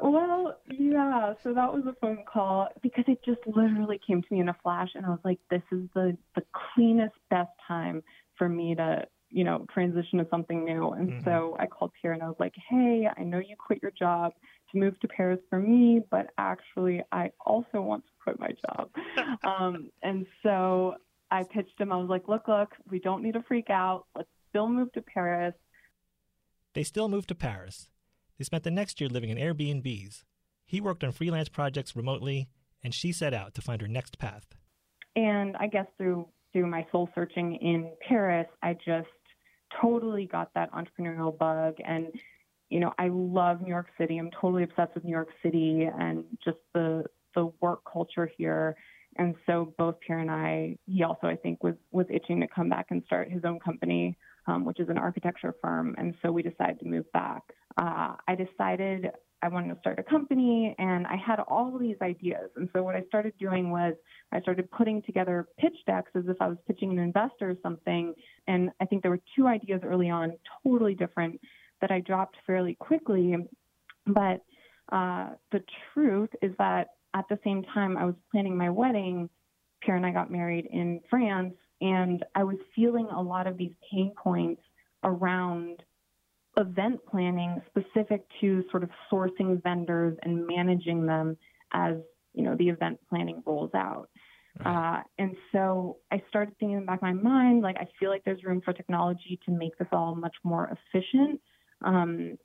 Well, 0.00 0.58
yeah. 0.66 1.34
So 1.42 1.52
that 1.54 1.72
was 1.72 1.84
a 1.86 1.94
phone 2.00 2.24
call 2.26 2.68
because 2.82 3.04
it 3.08 3.24
just 3.24 3.40
literally 3.46 4.00
came 4.06 4.22
to 4.22 4.28
me 4.30 4.40
in 4.40 4.48
a 4.48 4.56
flash, 4.62 4.90
and 4.94 5.04
I 5.06 5.10
was 5.10 5.20
like, 5.24 5.38
"This 5.50 5.62
is 5.70 5.88
the 5.94 6.16
the 6.34 6.44
cleanest, 6.74 7.14
best 7.30 7.50
time 7.66 8.02
for 8.36 8.48
me 8.48 8.74
to." 8.74 9.06
You 9.34 9.44
know, 9.44 9.64
transition 9.72 10.18
to 10.18 10.26
something 10.28 10.62
new. 10.62 10.90
And 10.90 11.10
Mhm. 11.10 11.24
so 11.24 11.56
I 11.58 11.64
called 11.66 11.92
Pierre 11.94 12.12
and 12.12 12.22
I 12.22 12.28
was 12.28 12.38
like, 12.38 12.54
Hey, 12.68 13.08
I 13.16 13.22
know 13.22 13.38
you 13.38 13.56
quit 13.56 13.80
your 13.80 13.90
job 13.92 14.34
to 14.70 14.76
move 14.78 15.00
to 15.00 15.08
Paris 15.08 15.40
for 15.48 15.58
me, 15.58 16.02
but 16.10 16.34
actually, 16.36 17.02
I 17.12 17.32
also 17.40 17.80
want 17.80 18.04
to 18.04 18.10
quit 18.22 18.38
my 18.38 18.50
job. 18.66 18.90
um, 19.42 19.90
and 20.02 20.26
so 20.42 20.96
I 21.30 21.44
pitched 21.44 21.80
him. 21.80 21.92
I 21.92 21.96
was 21.96 22.10
like, 22.10 22.28
Look, 22.28 22.46
look, 22.46 22.76
we 22.90 22.98
don't 22.98 23.22
need 23.22 23.32
to 23.32 23.42
freak 23.44 23.70
out. 23.70 24.04
Let's 24.14 24.28
still 24.50 24.68
move 24.68 24.92
to 24.92 25.00
Paris. 25.00 25.54
They 26.74 26.82
still 26.82 27.08
moved 27.08 27.28
to 27.28 27.34
Paris. 27.34 27.88
They 28.42 28.46
spent 28.46 28.64
the 28.64 28.72
next 28.72 29.00
year 29.00 29.08
living 29.08 29.30
in 29.30 29.38
Airbnbs. 29.38 30.24
He 30.66 30.80
worked 30.80 31.04
on 31.04 31.12
freelance 31.12 31.48
projects 31.48 31.94
remotely, 31.94 32.48
and 32.82 32.92
she 32.92 33.12
set 33.12 33.32
out 33.32 33.54
to 33.54 33.62
find 33.62 33.80
her 33.80 33.86
next 33.86 34.18
path. 34.18 34.56
And 35.14 35.56
I 35.58 35.68
guess 35.68 35.86
through 35.96 36.26
through 36.52 36.66
my 36.66 36.84
soul 36.90 37.08
searching 37.14 37.54
in 37.54 37.92
Paris, 38.08 38.48
I 38.60 38.74
just 38.84 39.06
totally 39.80 40.26
got 40.26 40.52
that 40.56 40.72
entrepreneurial 40.72 41.38
bug. 41.38 41.76
And 41.86 42.08
you 42.68 42.80
know, 42.80 42.92
I 42.98 43.10
love 43.12 43.60
New 43.60 43.68
York 43.68 43.86
City. 43.96 44.18
I'm 44.18 44.32
totally 44.32 44.64
obsessed 44.64 44.96
with 44.96 45.04
New 45.04 45.12
York 45.12 45.28
City 45.40 45.88
and 45.96 46.24
just 46.44 46.58
the 46.74 47.04
the 47.36 47.52
work 47.60 47.82
culture 47.92 48.28
here. 48.36 48.74
And 49.18 49.36
so 49.46 49.72
both 49.78 50.00
Pierre 50.00 50.18
and 50.18 50.32
I, 50.32 50.78
he 50.86 51.04
also 51.04 51.28
I 51.28 51.36
think 51.36 51.62
was 51.62 51.76
was 51.92 52.06
itching 52.10 52.40
to 52.40 52.48
come 52.48 52.68
back 52.68 52.86
and 52.90 53.04
start 53.06 53.30
his 53.30 53.44
own 53.44 53.60
company, 53.60 54.18
um, 54.46 54.64
which 54.64 54.80
is 54.80 54.88
an 54.88 54.98
architecture 54.98 55.54
firm. 55.62 55.94
And 55.98 56.14
so 56.22 56.32
we 56.32 56.42
decided 56.42 56.78
to 56.80 56.86
move 56.86 57.10
back. 57.12 57.42
Uh, 57.76 58.14
I 58.28 58.34
decided 58.34 59.10
I 59.44 59.48
wanted 59.48 59.74
to 59.74 59.80
start 59.80 59.98
a 59.98 60.04
company, 60.04 60.74
and 60.78 61.04
I 61.06 61.16
had 61.16 61.40
all 61.40 61.76
these 61.76 61.96
ideas. 62.00 62.48
And 62.54 62.68
so 62.72 62.82
what 62.84 62.94
I 62.94 63.02
started 63.08 63.32
doing 63.40 63.70
was 63.70 63.94
I 64.30 64.40
started 64.40 64.70
putting 64.70 65.02
together 65.02 65.48
pitch 65.58 65.76
decks 65.84 66.12
as 66.14 66.24
if 66.28 66.36
I 66.40 66.46
was 66.46 66.58
pitching 66.68 66.92
an 66.92 67.00
investor 67.00 67.50
or 67.50 67.56
something. 67.60 68.14
And 68.46 68.70
I 68.80 68.84
think 68.84 69.02
there 69.02 69.10
were 69.10 69.20
two 69.36 69.48
ideas 69.48 69.80
early 69.84 70.10
on, 70.10 70.32
totally 70.62 70.94
different, 70.94 71.40
that 71.80 71.90
I 71.90 71.98
dropped 72.00 72.36
fairly 72.46 72.76
quickly. 72.76 73.36
But 74.06 74.42
uh, 74.92 75.30
the 75.50 75.64
truth 75.92 76.30
is 76.40 76.52
that 76.58 76.88
at 77.14 77.24
the 77.28 77.38
same 77.42 77.64
time 77.74 77.96
I 77.96 78.04
was 78.04 78.14
planning 78.30 78.56
my 78.56 78.70
wedding, 78.70 79.28
Pierre 79.80 79.96
and 79.96 80.06
I 80.06 80.12
got 80.12 80.30
married 80.30 80.68
in 80.70 81.00
France, 81.10 81.54
and 81.82 82.24
I 82.34 82.44
was 82.44 82.56
feeling 82.74 83.08
a 83.10 83.20
lot 83.20 83.46
of 83.46 83.58
these 83.58 83.72
pain 83.90 84.12
points 84.16 84.62
around 85.02 85.82
event 86.56 87.00
planning 87.10 87.60
specific 87.66 88.24
to 88.40 88.62
sort 88.70 88.82
of 88.82 88.90
sourcing 89.10 89.62
vendors 89.62 90.16
and 90.22 90.46
managing 90.46 91.06
them 91.06 91.36
as 91.72 91.96
you 92.34 92.44
know 92.44 92.54
the 92.56 92.68
event 92.68 92.98
planning 93.08 93.42
rolls 93.44 93.72
out. 93.74 94.08
Right. 94.64 94.98
Uh, 94.98 95.02
and 95.18 95.36
so 95.50 95.96
I 96.10 96.22
started 96.28 96.54
thinking 96.58 96.76
in 96.76 96.80
the 96.80 96.86
back 96.86 96.98
of 96.98 97.02
my 97.02 97.14
mind, 97.14 97.62
like 97.62 97.76
I 97.78 97.88
feel 97.98 98.10
like 98.10 98.22
there's 98.24 98.44
room 98.44 98.60
for 98.64 98.72
technology 98.72 99.40
to 99.46 99.50
make 99.50 99.76
this 99.78 99.88
all 99.92 100.14
much 100.14 100.36
more 100.44 100.76
efficient. 100.94 101.40
Um, 101.82 102.36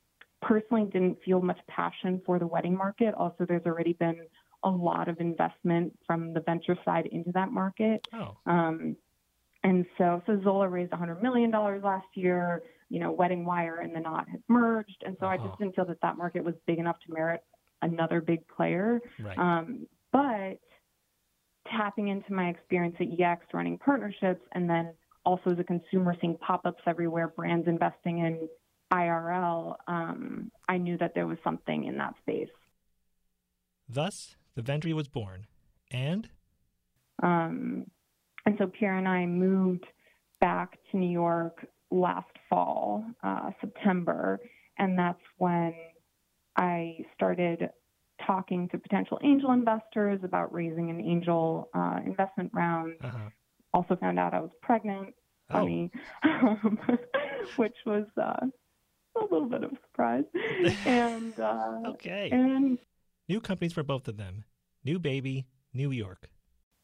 personally, 0.41 0.85
didn't 0.85 1.17
feel 1.23 1.41
much 1.41 1.59
passion 1.67 2.21
for 2.25 2.39
the 2.39 2.47
wedding 2.47 2.75
market. 2.75 3.13
Also, 3.13 3.45
there's 3.45 3.65
already 3.65 3.93
been 3.93 4.21
a 4.63 4.69
lot 4.69 5.07
of 5.07 5.19
investment 5.19 5.97
from 6.07 6.33
the 6.33 6.39
venture 6.39 6.77
side 6.83 7.07
into 7.11 7.31
that 7.33 7.51
market. 7.51 8.07
Oh, 8.13 8.37
Um, 8.45 8.95
and 9.63 9.85
so, 9.97 10.21
so 10.25 10.39
Zola 10.43 10.67
raised 10.69 10.91
$100 10.91 11.21
million 11.21 11.51
last 11.51 12.07
year. 12.15 12.61
You 12.89 12.99
know, 13.01 13.11
Wedding 13.11 13.43
Wire 13.43 13.79
and 13.79 13.93
the 13.95 13.99
Knot 13.99 14.29
had 14.29 14.41
merged, 14.47 15.03
and 15.05 15.17
so 15.19 15.25
I 15.25 15.35
Uh-huh. 15.35 15.47
just 15.47 15.59
didn't 15.59 15.75
feel 15.75 15.85
that 15.85 15.99
that 16.01 16.17
market 16.17 16.43
was 16.43 16.55
big 16.65 16.79
enough 16.79 16.97
to 17.05 17.13
merit 17.13 17.41
another 17.81 18.21
big 18.21 18.47
player. 18.47 19.01
right. 19.19 19.37
Um, 19.37 19.87
but 20.13 20.59
tapping 21.69 22.07
into 22.07 22.33
my 22.33 22.47
experience 22.47 22.95
at 23.01 23.07
Yext, 23.07 23.53
running 23.53 23.77
partnerships, 23.77 24.41
and 24.53 24.69
then 24.69 24.93
also 25.25 25.51
as 25.51 25.59
a 25.59 25.63
consumer 25.65 26.15
seeing 26.21 26.37
pop-ups 26.37 26.81
everywhere, 26.87 27.27
brands 27.27 27.67
investing 27.67 28.19
in 28.19 28.47
IRL, 28.93 29.75
um, 29.87 30.49
I 30.69 30.77
knew 30.77 30.97
that 30.99 31.13
there 31.13 31.27
was 31.27 31.37
something 31.43 31.83
in 31.83 31.97
that 31.97 32.13
space. 32.21 32.47
Thus, 33.89 34.37
the 34.55 34.61
Vendry 34.61 34.93
was 34.93 35.07
born. 35.09 35.45
And 35.91 36.29
Um, 37.21 37.85
and 38.47 38.55
so 38.57 38.65
Pierre 38.67 38.97
and 38.97 39.07
I 39.07 39.25
moved 39.25 39.85
back 40.41 40.77
to 40.91 40.97
New 40.97 41.09
York 41.09 41.67
last 41.91 42.25
fall, 42.49 43.03
uh, 43.23 43.51
September, 43.61 44.39
and 44.79 44.97
that's 44.97 45.21
when 45.37 45.73
I 46.55 46.97
started 47.13 47.69
talking 48.25 48.67
to 48.69 48.77
potential 48.77 49.19
angel 49.23 49.51
investors 49.51 50.19
about 50.23 50.51
raising 50.53 50.89
an 50.89 50.99
angel 51.01 51.69
uh, 51.75 51.99
investment 52.05 52.49
round. 52.53 52.93
uh-huh. 53.03 53.29
Also 53.73 53.95
found 53.97 54.17
out 54.17 54.33
I 54.33 54.39
was 54.39 54.51
pregnant, 54.61 55.13
Oh. 55.49 55.53
funny, 55.59 55.91
um, 56.23 56.79
which 57.57 57.75
was 57.85 58.05
uh, 58.17 58.45
a 59.15 59.21
little 59.21 59.47
bit 59.47 59.63
of 59.63 59.71
a 59.71 59.75
surprise. 59.87 60.25
and 60.85 61.39
uh, 61.39 61.79
okay. 61.87 62.29
and 62.31 62.77
New 63.29 63.39
companies 63.41 63.73
for 63.73 63.83
both 63.83 64.07
of 64.07 64.17
them. 64.17 64.43
New 64.83 64.99
baby, 64.99 65.45
New 65.73 65.91
York. 65.91 66.29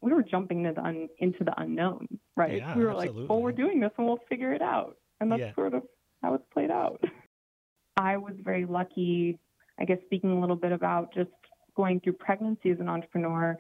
We 0.04 0.12
were 0.14 0.22
jumping 0.24 0.66
into 0.66 0.74
the, 0.74 0.86
un- 0.86 1.10
into 1.20 1.44
the 1.44 1.54
unknown, 1.62 2.08
right? 2.36 2.58
Yeah, 2.58 2.76
we 2.78 2.84
were 2.84 2.94
like, 2.94 3.12
well, 3.14 3.42
we're 3.42 3.54
doing 3.54 3.80
this 3.80 3.92
and 3.98 4.06
we'll 4.06 4.20
figure 4.30 4.54
it 4.54 4.62
out. 4.62 4.98
And 5.22 5.32
that's 5.32 5.40
Yeah. 5.40 5.56
sort 5.56 5.74
of 5.74 5.84
how 6.22 6.34
it's 6.34 6.44
played 6.54 6.70
out. 6.72 7.02
I 7.98 8.18
was 8.18 8.34
very 8.44 8.66
lucky, 8.66 9.40
I 9.80 9.86
guess, 9.86 10.00
speaking 10.06 10.32
a 10.32 10.40
little 10.42 10.56
bit 10.58 10.72
about 10.74 11.14
just 11.14 11.30
going 11.76 12.02
through 12.02 12.14
pregnancy 12.14 12.72
as 12.72 12.80
an 12.80 12.90
entrepreneur. 12.90 13.58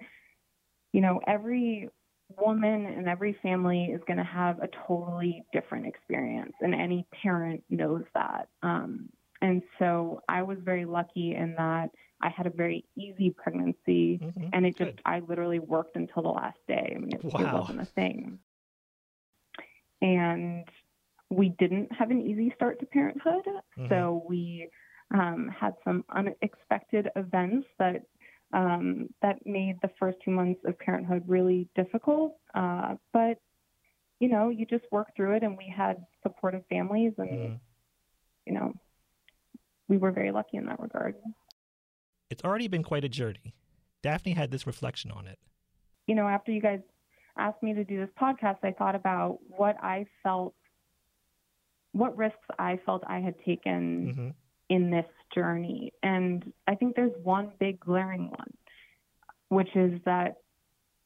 You 0.91 1.01
know, 1.01 1.21
every 1.27 1.89
woman 2.37 2.85
and 2.87 3.07
every 3.07 3.37
family 3.41 3.85
is 3.85 4.01
going 4.05 4.17
to 4.17 4.23
have 4.23 4.59
a 4.59 4.67
totally 4.87 5.43
different 5.53 5.85
experience, 5.87 6.53
and 6.61 6.73
any 6.75 7.05
parent 7.21 7.63
knows 7.69 8.03
that. 8.15 8.49
Um, 8.63 9.09
and 9.41 9.61
so 9.79 10.21
I 10.27 10.41
was 10.41 10.57
very 10.63 10.85
lucky 10.85 11.35
in 11.35 11.55
that 11.55 11.89
I 12.23 12.29
had 12.29 12.47
a 12.47 12.49
very 12.49 12.85
easy 12.95 13.31
pregnancy, 13.31 14.17
mm-hmm. 14.17 14.47
and 14.53 14.65
it 14.65 14.77
just 14.77 14.95
Good. 14.95 15.01
I 15.05 15.19
literally 15.19 15.59
worked 15.59 15.97
until 15.97 16.23
the 16.23 16.29
last 16.29 16.57
day. 16.69 16.93
I 16.95 16.97
mean, 16.97 17.11
it, 17.13 17.23
wow. 17.25 17.41
it 17.41 17.53
wasn't 17.53 17.81
a 17.81 17.85
thing. 17.85 18.39
And 20.01 20.63
we 21.29 21.49
didn't 21.49 21.91
have 21.91 22.11
an 22.11 22.21
easy 22.21 22.53
start 22.55 22.79
to 22.79 22.85
parenthood, 22.85 23.43
mm-hmm. 23.45 23.89
so 23.89 24.23
we 24.27 24.69
um, 25.13 25.49
had 25.49 25.73
some 25.83 26.05
unexpected 26.09 27.09
events 27.17 27.67
that 27.77 28.03
um, 28.53 29.09
that 29.21 29.45
made 29.45 29.81
the 29.81 29.89
first 29.99 30.17
two 30.23 30.31
months 30.31 30.61
of 30.65 30.79
parenthood 30.79 31.23
really 31.27 31.67
difficult. 31.75 32.37
Uh, 32.55 32.95
but 33.11 33.37
you 34.19 34.29
know, 34.29 34.47
you 34.47 34.65
just 34.65 34.85
work 34.91 35.13
through 35.17 35.35
it, 35.35 35.43
and 35.43 35.57
we 35.57 35.67
had 35.75 36.05
supportive 36.21 36.63
families, 36.69 37.11
and 37.17 37.29
mm. 37.29 37.59
you 38.45 38.53
know, 38.53 38.73
we 39.89 39.97
were 39.97 40.11
very 40.11 40.31
lucky 40.31 40.55
in 40.55 40.67
that 40.67 40.79
regard. 40.79 41.15
It's 42.33 42.43
already 42.43 42.67
been 42.67 42.81
quite 42.81 43.03
a 43.03 43.09
journey. 43.09 43.53
Daphne 44.01 44.33
had 44.33 44.49
this 44.49 44.65
reflection 44.65 45.11
on 45.11 45.27
it. 45.27 45.37
You 46.07 46.15
know, 46.15 46.27
after 46.27 46.51
you 46.51 46.59
guys 46.59 46.79
asked 47.37 47.61
me 47.61 47.75
to 47.75 47.83
do 47.83 47.99
this 47.99 48.09
podcast, 48.19 48.57
I 48.63 48.71
thought 48.71 48.95
about 48.95 49.37
what 49.49 49.77
I 49.83 50.07
felt, 50.23 50.55
what 51.91 52.17
risks 52.17 52.39
I 52.57 52.79
felt 52.87 53.03
I 53.05 53.19
had 53.19 53.35
taken 53.45 54.07
mm-hmm. 54.07 54.29
in 54.69 54.89
this 54.89 55.05
journey. 55.35 55.93
And 56.01 56.51
I 56.67 56.73
think 56.73 56.95
there's 56.95 57.13
one 57.21 57.51
big 57.59 57.79
glaring 57.79 58.31
one, 58.31 58.53
which 59.49 59.69
is 59.75 60.01
that 60.05 60.37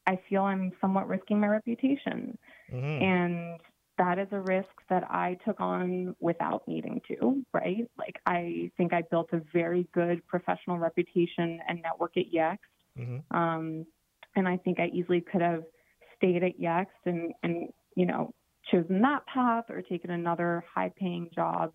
I 0.06 0.18
feel 0.30 0.44
I'm 0.44 0.72
somewhat 0.80 1.08
risking 1.08 1.40
my 1.40 1.48
reputation. 1.48 2.38
Mm-hmm. 2.72 3.02
And 3.04 3.60
that 3.98 4.18
is 4.18 4.28
a 4.32 4.40
risk 4.40 4.68
that 4.88 5.04
I 5.10 5.36
took 5.44 5.60
on 5.60 6.14
without 6.20 6.66
needing 6.66 7.00
to, 7.08 7.44
right? 7.52 7.90
Like, 7.98 8.20
I 8.26 8.70
think 8.76 8.92
I 8.92 9.02
built 9.02 9.30
a 9.32 9.42
very 9.52 9.86
good 9.92 10.26
professional 10.26 10.78
reputation 10.78 11.60
and 11.68 11.82
network 11.82 12.16
at 12.16 12.32
Yext. 12.32 12.58
Mm-hmm. 12.98 13.36
Um, 13.36 13.86
and 14.36 14.48
I 14.48 14.56
think 14.56 14.78
I 14.80 14.86
easily 14.94 15.20
could 15.20 15.42
have 15.42 15.64
stayed 16.16 16.42
at 16.42 16.60
Yext 16.60 16.86
and, 17.04 17.32
and, 17.42 17.68
you 17.96 18.06
know, 18.06 18.32
chosen 18.70 19.00
that 19.02 19.26
path 19.26 19.64
or 19.68 19.82
taken 19.82 20.10
another 20.10 20.64
high 20.72 20.92
paying 20.96 21.28
job 21.34 21.72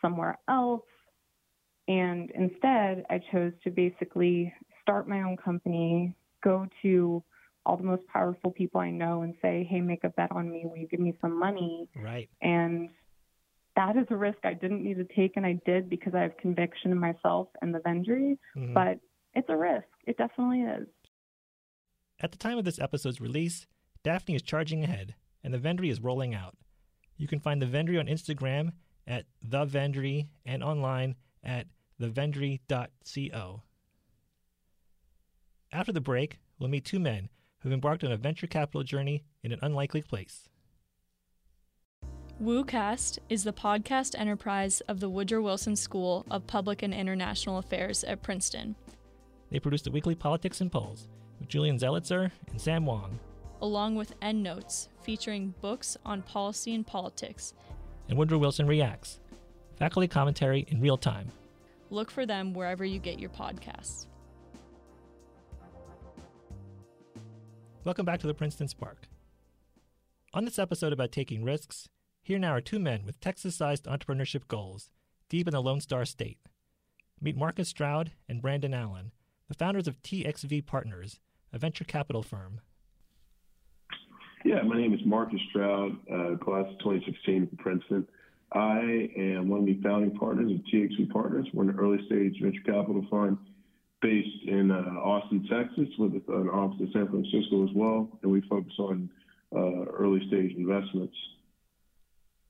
somewhere 0.00 0.38
else. 0.48 0.82
And 1.88 2.30
instead, 2.30 3.04
I 3.10 3.20
chose 3.32 3.52
to 3.64 3.70
basically 3.70 4.52
start 4.80 5.08
my 5.08 5.22
own 5.22 5.36
company, 5.36 6.14
go 6.42 6.66
to 6.82 7.22
all 7.66 7.76
the 7.76 7.84
most 7.84 8.06
powerful 8.06 8.50
people 8.50 8.80
I 8.80 8.90
know 8.90 9.22
and 9.22 9.34
say, 9.40 9.66
hey, 9.70 9.80
make 9.80 10.04
a 10.04 10.10
bet 10.10 10.32
on 10.32 10.50
me. 10.50 10.62
Will 10.64 10.76
you 10.76 10.86
give 10.86 11.00
me 11.00 11.14
some 11.20 11.38
money? 11.38 11.88
Right. 11.96 12.28
And 12.42 12.90
that 13.76 13.96
is 13.96 14.06
a 14.10 14.16
risk 14.16 14.38
I 14.44 14.54
didn't 14.54 14.84
need 14.84 14.96
to 14.98 15.06
take, 15.16 15.32
and 15.36 15.46
I 15.46 15.58
did 15.66 15.88
because 15.88 16.14
I 16.14 16.20
have 16.20 16.36
conviction 16.36 16.92
in 16.92 16.98
myself 16.98 17.48
and 17.62 17.74
the 17.74 17.80
Vendry. 17.80 18.38
Mm-hmm. 18.56 18.74
But 18.74 19.00
it's 19.34 19.48
a 19.48 19.56
risk. 19.56 19.86
It 20.06 20.16
definitely 20.16 20.60
is. 20.60 20.86
At 22.20 22.32
the 22.32 22.38
time 22.38 22.58
of 22.58 22.64
this 22.64 22.78
episode's 22.78 23.20
release, 23.20 23.66
Daphne 24.04 24.36
is 24.36 24.42
charging 24.42 24.84
ahead, 24.84 25.14
and 25.42 25.52
the 25.52 25.58
Vendry 25.58 25.90
is 25.90 26.00
rolling 26.00 26.34
out. 26.34 26.56
You 27.16 27.26
can 27.26 27.40
find 27.40 27.60
the 27.60 27.66
Vendry 27.66 27.98
on 27.98 28.06
Instagram 28.06 28.72
at 29.06 29.24
the 29.42 29.66
Vendry 29.66 30.28
and 30.46 30.62
online 30.62 31.16
at 31.42 31.66
thevendry.co. 32.00 33.62
After 35.72 35.92
the 35.92 36.00
break, 36.00 36.38
we'll 36.58 36.68
meet 36.68 36.84
two 36.84 37.00
men 37.00 37.28
who've 37.64 37.72
embarked 37.72 38.04
on 38.04 38.12
a 38.12 38.16
venture 38.16 38.46
capital 38.46 38.84
journey 38.84 39.24
in 39.42 39.50
an 39.50 39.58
unlikely 39.62 40.02
place. 40.02 40.50
WooCast 42.42 43.18
is 43.30 43.44
the 43.44 43.52
podcast 43.54 44.14
enterprise 44.18 44.82
of 44.82 45.00
the 45.00 45.08
Woodrow 45.08 45.40
Wilson 45.40 45.74
School 45.74 46.26
of 46.30 46.46
Public 46.46 46.82
and 46.82 46.92
International 46.92 47.56
Affairs 47.58 48.04
at 48.04 48.22
Princeton. 48.22 48.74
They 49.50 49.60
produce 49.60 49.82
the 49.82 49.90
weekly 49.90 50.14
Politics 50.14 50.60
and 50.60 50.70
Polls 50.70 51.08
with 51.40 51.48
Julian 51.48 51.78
Zelizer 51.78 52.30
and 52.50 52.60
Sam 52.60 52.84
Wang, 52.84 53.18
along 53.62 53.94
with 53.94 54.14
endnotes 54.20 54.90
featuring 55.02 55.54
books 55.62 55.96
on 56.04 56.22
policy 56.22 56.74
and 56.74 56.86
politics. 56.86 57.54
And 58.10 58.18
Woodrow 58.18 58.38
Wilson 58.38 58.66
Reacts, 58.66 59.20
faculty 59.78 60.08
commentary 60.08 60.66
in 60.68 60.82
real 60.82 60.98
time. 60.98 61.32
Look 61.88 62.10
for 62.10 62.26
them 62.26 62.52
wherever 62.52 62.84
you 62.84 62.98
get 62.98 63.18
your 63.18 63.30
podcasts. 63.30 64.06
Welcome 67.84 68.06
back 68.06 68.20
to 68.20 68.26
the 68.26 68.32
Princeton 68.32 68.66
Spark. 68.66 69.08
On 70.32 70.46
this 70.46 70.58
episode 70.58 70.94
about 70.94 71.12
taking 71.12 71.44
risks, 71.44 71.90
here 72.22 72.38
now 72.38 72.54
are 72.54 72.62
two 72.62 72.78
men 72.78 73.04
with 73.04 73.20
Texas 73.20 73.56
sized 73.56 73.84
entrepreneurship 73.84 74.48
goals, 74.48 74.88
deep 75.28 75.46
in 75.46 75.52
the 75.52 75.60
Lone 75.60 75.82
Star 75.82 76.06
State. 76.06 76.38
Meet 77.20 77.36
Marcus 77.36 77.68
Stroud 77.68 78.12
and 78.26 78.40
Brandon 78.40 78.72
Allen, 78.72 79.12
the 79.48 79.54
founders 79.54 79.86
of 79.86 80.00
TXV 80.00 80.64
Partners, 80.64 81.20
a 81.52 81.58
venture 81.58 81.84
capital 81.84 82.22
firm. 82.22 82.62
Yeah, 84.46 84.62
my 84.62 84.78
name 84.78 84.94
is 84.94 85.00
Marcus 85.04 85.40
Stroud, 85.50 85.92
uh, 86.10 86.36
class 86.42 86.64
of 86.66 86.78
2016 86.78 87.48
from 87.48 87.58
Princeton. 87.58 88.08
I 88.54 89.10
am 89.14 89.50
one 89.50 89.60
of 89.60 89.66
the 89.66 89.78
founding 89.82 90.16
partners 90.16 90.50
of 90.50 90.56
TXV 90.72 91.10
Partners. 91.10 91.48
We're 91.52 91.64
an 91.64 91.78
early 91.78 91.98
stage 92.06 92.40
venture 92.40 92.62
capital 92.64 93.04
fund 93.10 93.36
based 94.04 94.46
in 94.46 94.70
uh, 94.70 95.00
Austin, 95.00 95.48
Texas, 95.50 95.88
with 95.98 96.12
an 96.12 96.48
office 96.50 96.76
in 96.78 96.90
San 96.92 97.08
Francisco 97.08 97.64
as 97.64 97.70
well, 97.74 98.06
and 98.22 98.30
we 98.30 98.42
focus 98.42 98.74
on 98.78 99.08
uh, 99.56 99.84
early 99.98 100.20
stage 100.28 100.54
investments. 100.58 101.16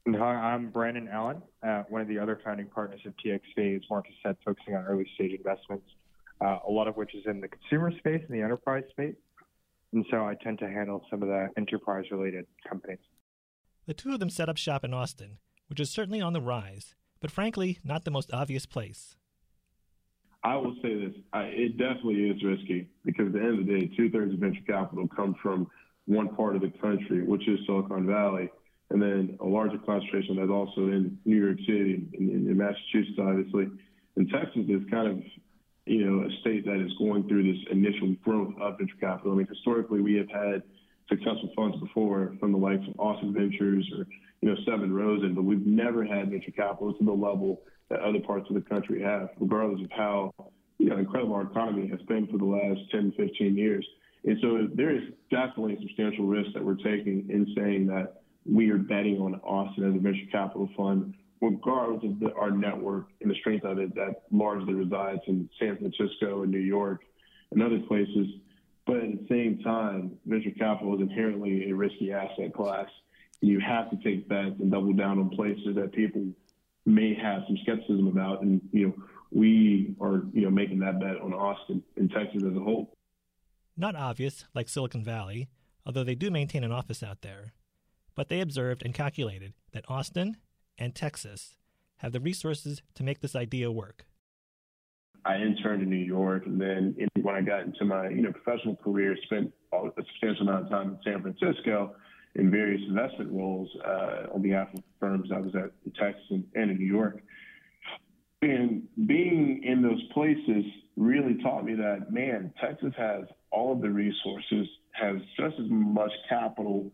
Hi, 0.08 0.34
I'm 0.34 0.70
Brandon 0.70 1.08
Allen, 1.08 1.40
uh, 1.62 1.84
one 1.88 2.02
of 2.02 2.08
the 2.08 2.18
other 2.18 2.40
founding 2.44 2.66
partners 2.66 3.00
of 3.06 3.14
TXV, 3.24 3.76
as 3.76 3.82
Marcus 3.88 4.12
said, 4.24 4.36
focusing 4.44 4.74
on 4.74 4.84
early 4.84 5.06
stage 5.14 5.30
investments, 5.30 5.86
uh, 6.44 6.58
a 6.66 6.70
lot 6.70 6.88
of 6.88 6.96
which 6.96 7.14
is 7.14 7.22
in 7.24 7.40
the 7.40 7.46
consumer 7.46 7.92
space 7.98 8.22
and 8.28 8.36
the 8.36 8.42
enterprise 8.42 8.82
space. 8.90 9.14
And 9.92 10.04
so 10.10 10.26
I 10.26 10.34
tend 10.42 10.58
to 10.58 10.68
handle 10.68 11.06
some 11.08 11.22
of 11.22 11.28
the 11.28 11.50
enterprise 11.56 12.06
related 12.10 12.46
companies. 12.68 12.98
The 13.86 13.94
two 13.94 14.12
of 14.12 14.18
them 14.18 14.28
set 14.28 14.48
up 14.48 14.56
shop 14.56 14.82
in 14.82 14.92
Austin, 14.92 15.38
which 15.68 15.78
is 15.78 15.88
certainly 15.88 16.20
on 16.20 16.32
the 16.32 16.40
rise, 16.40 16.96
but 17.20 17.30
frankly, 17.30 17.78
not 17.84 18.04
the 18.04 18.10
most 18.10 18.32
obvious 18.32 18.66
place. 18.66 19.14
I 20.44 20.56
will 20.56 20.76
say 20.82 20.94
this: 20.94 21.14
I, 21.32 21.44
it 21.44 21.78
definitely 21.78 22.28
is 22.28 22.42
risky 22.44 22.88
because 23.04 23.26
at 23.28 23.32
the 23.32 23.40
end 23.40 23.60
of 23.60 23.66
the 23.66 23.80
day, 23.80 23.90
two 23.96 24.10
thirds 24.10 24.34
of 24.34 24.40
venture 24.40 24.60
capital 24.66 25.08
comes 25.08 25.36
from 25.42 25.66
one 26.04 26.34
part 26.36 26.54
of 26.54 26.60
the 26.60 26.70
country, 26.82 27.24
which 27.24 27.48
is 27.48 27.58
Silicon 27.66 28.06
Valley, 28.06 28.50
and 28.90 29.00
then 29.00 29.38
a 29.40 29.46
larger 29.46 29.78
concentration 29.78 30.36
that's 30.36 30.50
also 30.50 30.82
in 30.82 31.18
New 31.24 31.42
York 31.42 31.58
City 31.60 32.06
and 32.12 32.30
in, 32.30 32.50
in 32.50 32.56
Massachusetts, 32.58 33.18
obviously. 33.18 33.68
And 34.16 34.28
Texas 34.28 34.62
is 34.68 34.82
kind 34.90 35.08
of, 35.08 35.18
you 35.86 36.04
know, 36.04 36.28
a 36.28 36.40
state 36.42 36.66
that 36.66 36.78
is 36.84 36.92
going 36.98 37.26
through 37.26 37.50
this 37.50 37.62
initial 37.70 38.14
growth 38.22 38.52
of 38.60 38.76
venture 38.76 38.94
capital. 39.00 39.32
I 39.32 39.36
mean, 39.36 39.46
historically, 39.46 40.02
we 40.02 40.14
have 40.16 40.28
had 40.28 40.62
successful 41.08 41.52
funds 41.56 41.78
before 41.80 42.34
from 42.38 42.52
the 42.52 42.58
likes 42.58 42.84
of 42.86 43.00
Austin 43.00 43.32
Ventures 43.32 43.90
or, 43.96 44.06
you 44.42 44.50
know, 44.50 44.56
Sevin 44.68 44.92
Rosen, 44.92 45.34
but 45.34 45.44
we've 45.44 45.66
never 45.66 46.04
had 46.04 46.30
venture 46.30 46.52
capital 46.52 46.92
to 46.92 47.04
the 47.04 47.10
level 47.10 47.62
that 47.90 48.00
other 48.00 48.20
parts 48.20 48.48
of 48.48 48.54
the 48.54 48.62
country 48.62 49.02
have, 49.02 49.30
regardless 49.38 49.82
of 49.82 49.90
how 49.92 50.32
you 50.78 50.88
know, 50.90 50.98
incredible 50.98 51.34
our 51.34 51.42
economy 51.42 51.88
has 51.88 52.00
been 52.02 52.26
for 52.26 52.38
the 52.38 52.44
last 52.44 52.80
10, 52.90 53.12
15 53.16 53.56
years. 53.56 53.86
And 54.24 54.38
so 54.40 54.68
there 54.74 54.94
is 54.94 55.02
definitely 55.30 55.76
substantial 55.80 56.26
risk 56.26 56.50
that 56.54 56.64
we're 56.64 56.76
taking 56.76 57.28
in 57.30 57.46
saying 57.56 57.86
that 57.88 58.22
we 58.46 58.70
are 58.70 58.78
betting 58.78 59.18
on 59.18 59.34
Austin 59.36 59.88
as 59.88 59.94
a 59.94 59.98
venture 59.98 60.26
capital 60.30 60.68
fund, 60.76 61.14
regardless 61.40 62.04
of 62.04 62.20
the, 62.20 62.32
our 62.34 62.50
network 62.50 63.08
and 63.20 63.30
the 63.30 63.34
strength 63.36 63.64
of 63.64 63.78
it 63.78 63.94
that 63.94 64.22
largely 64.30 64.74
resides 64.74 65.20
in 65.26 65.48
San 65.58 65.76
Francisco 65.76 66.42
and 66.42 66.50
New 66.50 66.58
York 66.58 67.02
and 67.50 67.62
other 67.62 67.80
places. 67.86 68.26
But 68.86 68.96
at 68.96 69.10
the 69.12 69.26
same 69.30 69.60
time, 69.62 70.12
venture 70.26 70.50
capital 70.50 70.94
is 70.94 71.00
inherently 71.00 71.70
a 71.70 71.74
risky 71.74 72.12
asset 72.12 72.52
class. 72.54 72.88
You 73.40 73.60
have 73.60 73.90
to 73.90 73.96
take 73.96 74.28
bets 74.28 74.56
and 74.60 74.70
double 74.70 74.92
down 74.92 75.18
on 75.18 75.30
places 75.30 75.74
that 75.76 75.92
people 75.92 76.26
may 76.86 77.14
have 77.14 77.42
some 77.46 77.56
skepticism 77.62 78.06
about. 78.06 78.42
And, 78.42 78.60
you 78.72 78.88
know, 78.88 78.94
we 79.30 79.94
are, 80.00 80.22
you 80.32 80.42
know, 80.42 80.50
making 80.50 80.78
that 80.80 81.00
bet 81.00 81.20
on 81.20 81.32
Austin 81.32 81.82
and 81.96 82.10
Texas 82.10 82.42
as 82.42 82.56
a 82.56 82.60
whole. 82.60 82.94
Not 83.76 83.96
obvious, 83.96 84.44
like 84.54 84.68
Silicon 84.68 85.02
Valley, 85.02 85.48
although 85.84 86.04
they 86.04 86.14
do 86.14 86.30
maintain 86.30 86.62
an 86.62 86.72
office 86.72 87.02
out 87.02 87.22
there. 87.22 87.52
But 88.14 88.28
they 88.28 88.40
observed 88.40 88.82
and 88.84 88.94
calculated 88.94 89.54
that 89.72 89.84
Austin 89.88 90.36
and 90.78 90.94
Texas 90.94 91.56
have 91.96 92.12
the 92.12 92.20
resources 92.20 92.82
to 92.94 93.02
make 93.02 93.20
this 93.20 93.34
idea 93.34 93.72
work. 93.72 94.06
I 95.24 95.36
interned 95.36 95.82
in 95.82 95.88
New 95.88 95.96
York, 95.96 96.44
and 96.46 96.60
then 96.60 96.94
when 97.22 97.34
I 97.34 97.40
got 97.40 97.62
into 97.62 97.84
my 97.86 98.10
you 98.10 98.20
know 98.20 98.30
professional 98.30 98.76
career, 98.76 99.16
spent 99.24 99.52
a 99.72 99.88
substantial 99.96 100.48
amount 100.48 100.66
of 100.66 100.70
time 100.70 100.90
in 100.90 100.98
San 101.02 101.22
Francisco 101.22 101.96
in 102.34 102.50
various 102.50 102.80
investment 102.88 103.30
roles 103.30 103.68
uh, 103.84 104.34
on 104.34 104.42
behalf 104.42 104.68
of 104.74 104.82
firms 104.98 105.30
I 105.34 105.38
was 105.38 105.54
at 105.54 105.70
in 105.84 105.92
Texas 105.92 106.24
and, 106.30 106.44
and 106.54 106.70
in 106.70 106.78
New 106.78 106.86
York. 106.86 107.20
And 108.42 108.82
being 109.06 109.62
in 109.64 109.82
those 109.82 110.02
places 110.12 110.64
really 110.96 111.42
taught 111.42 111.64
me 111.64 111.74
that, 111.76 112.12
man, 112.12 112.52
Texas 112.60 112.92
has 112.96 113.24
all 113.50 113.72
of 113.72 113.80
the 113.80 113.88
resources 113.88 114.66
has 114.92 115.16
just 115.38 115.54
as 115.58 115.66
much 115.68 116.10
capital, 116.28 116.90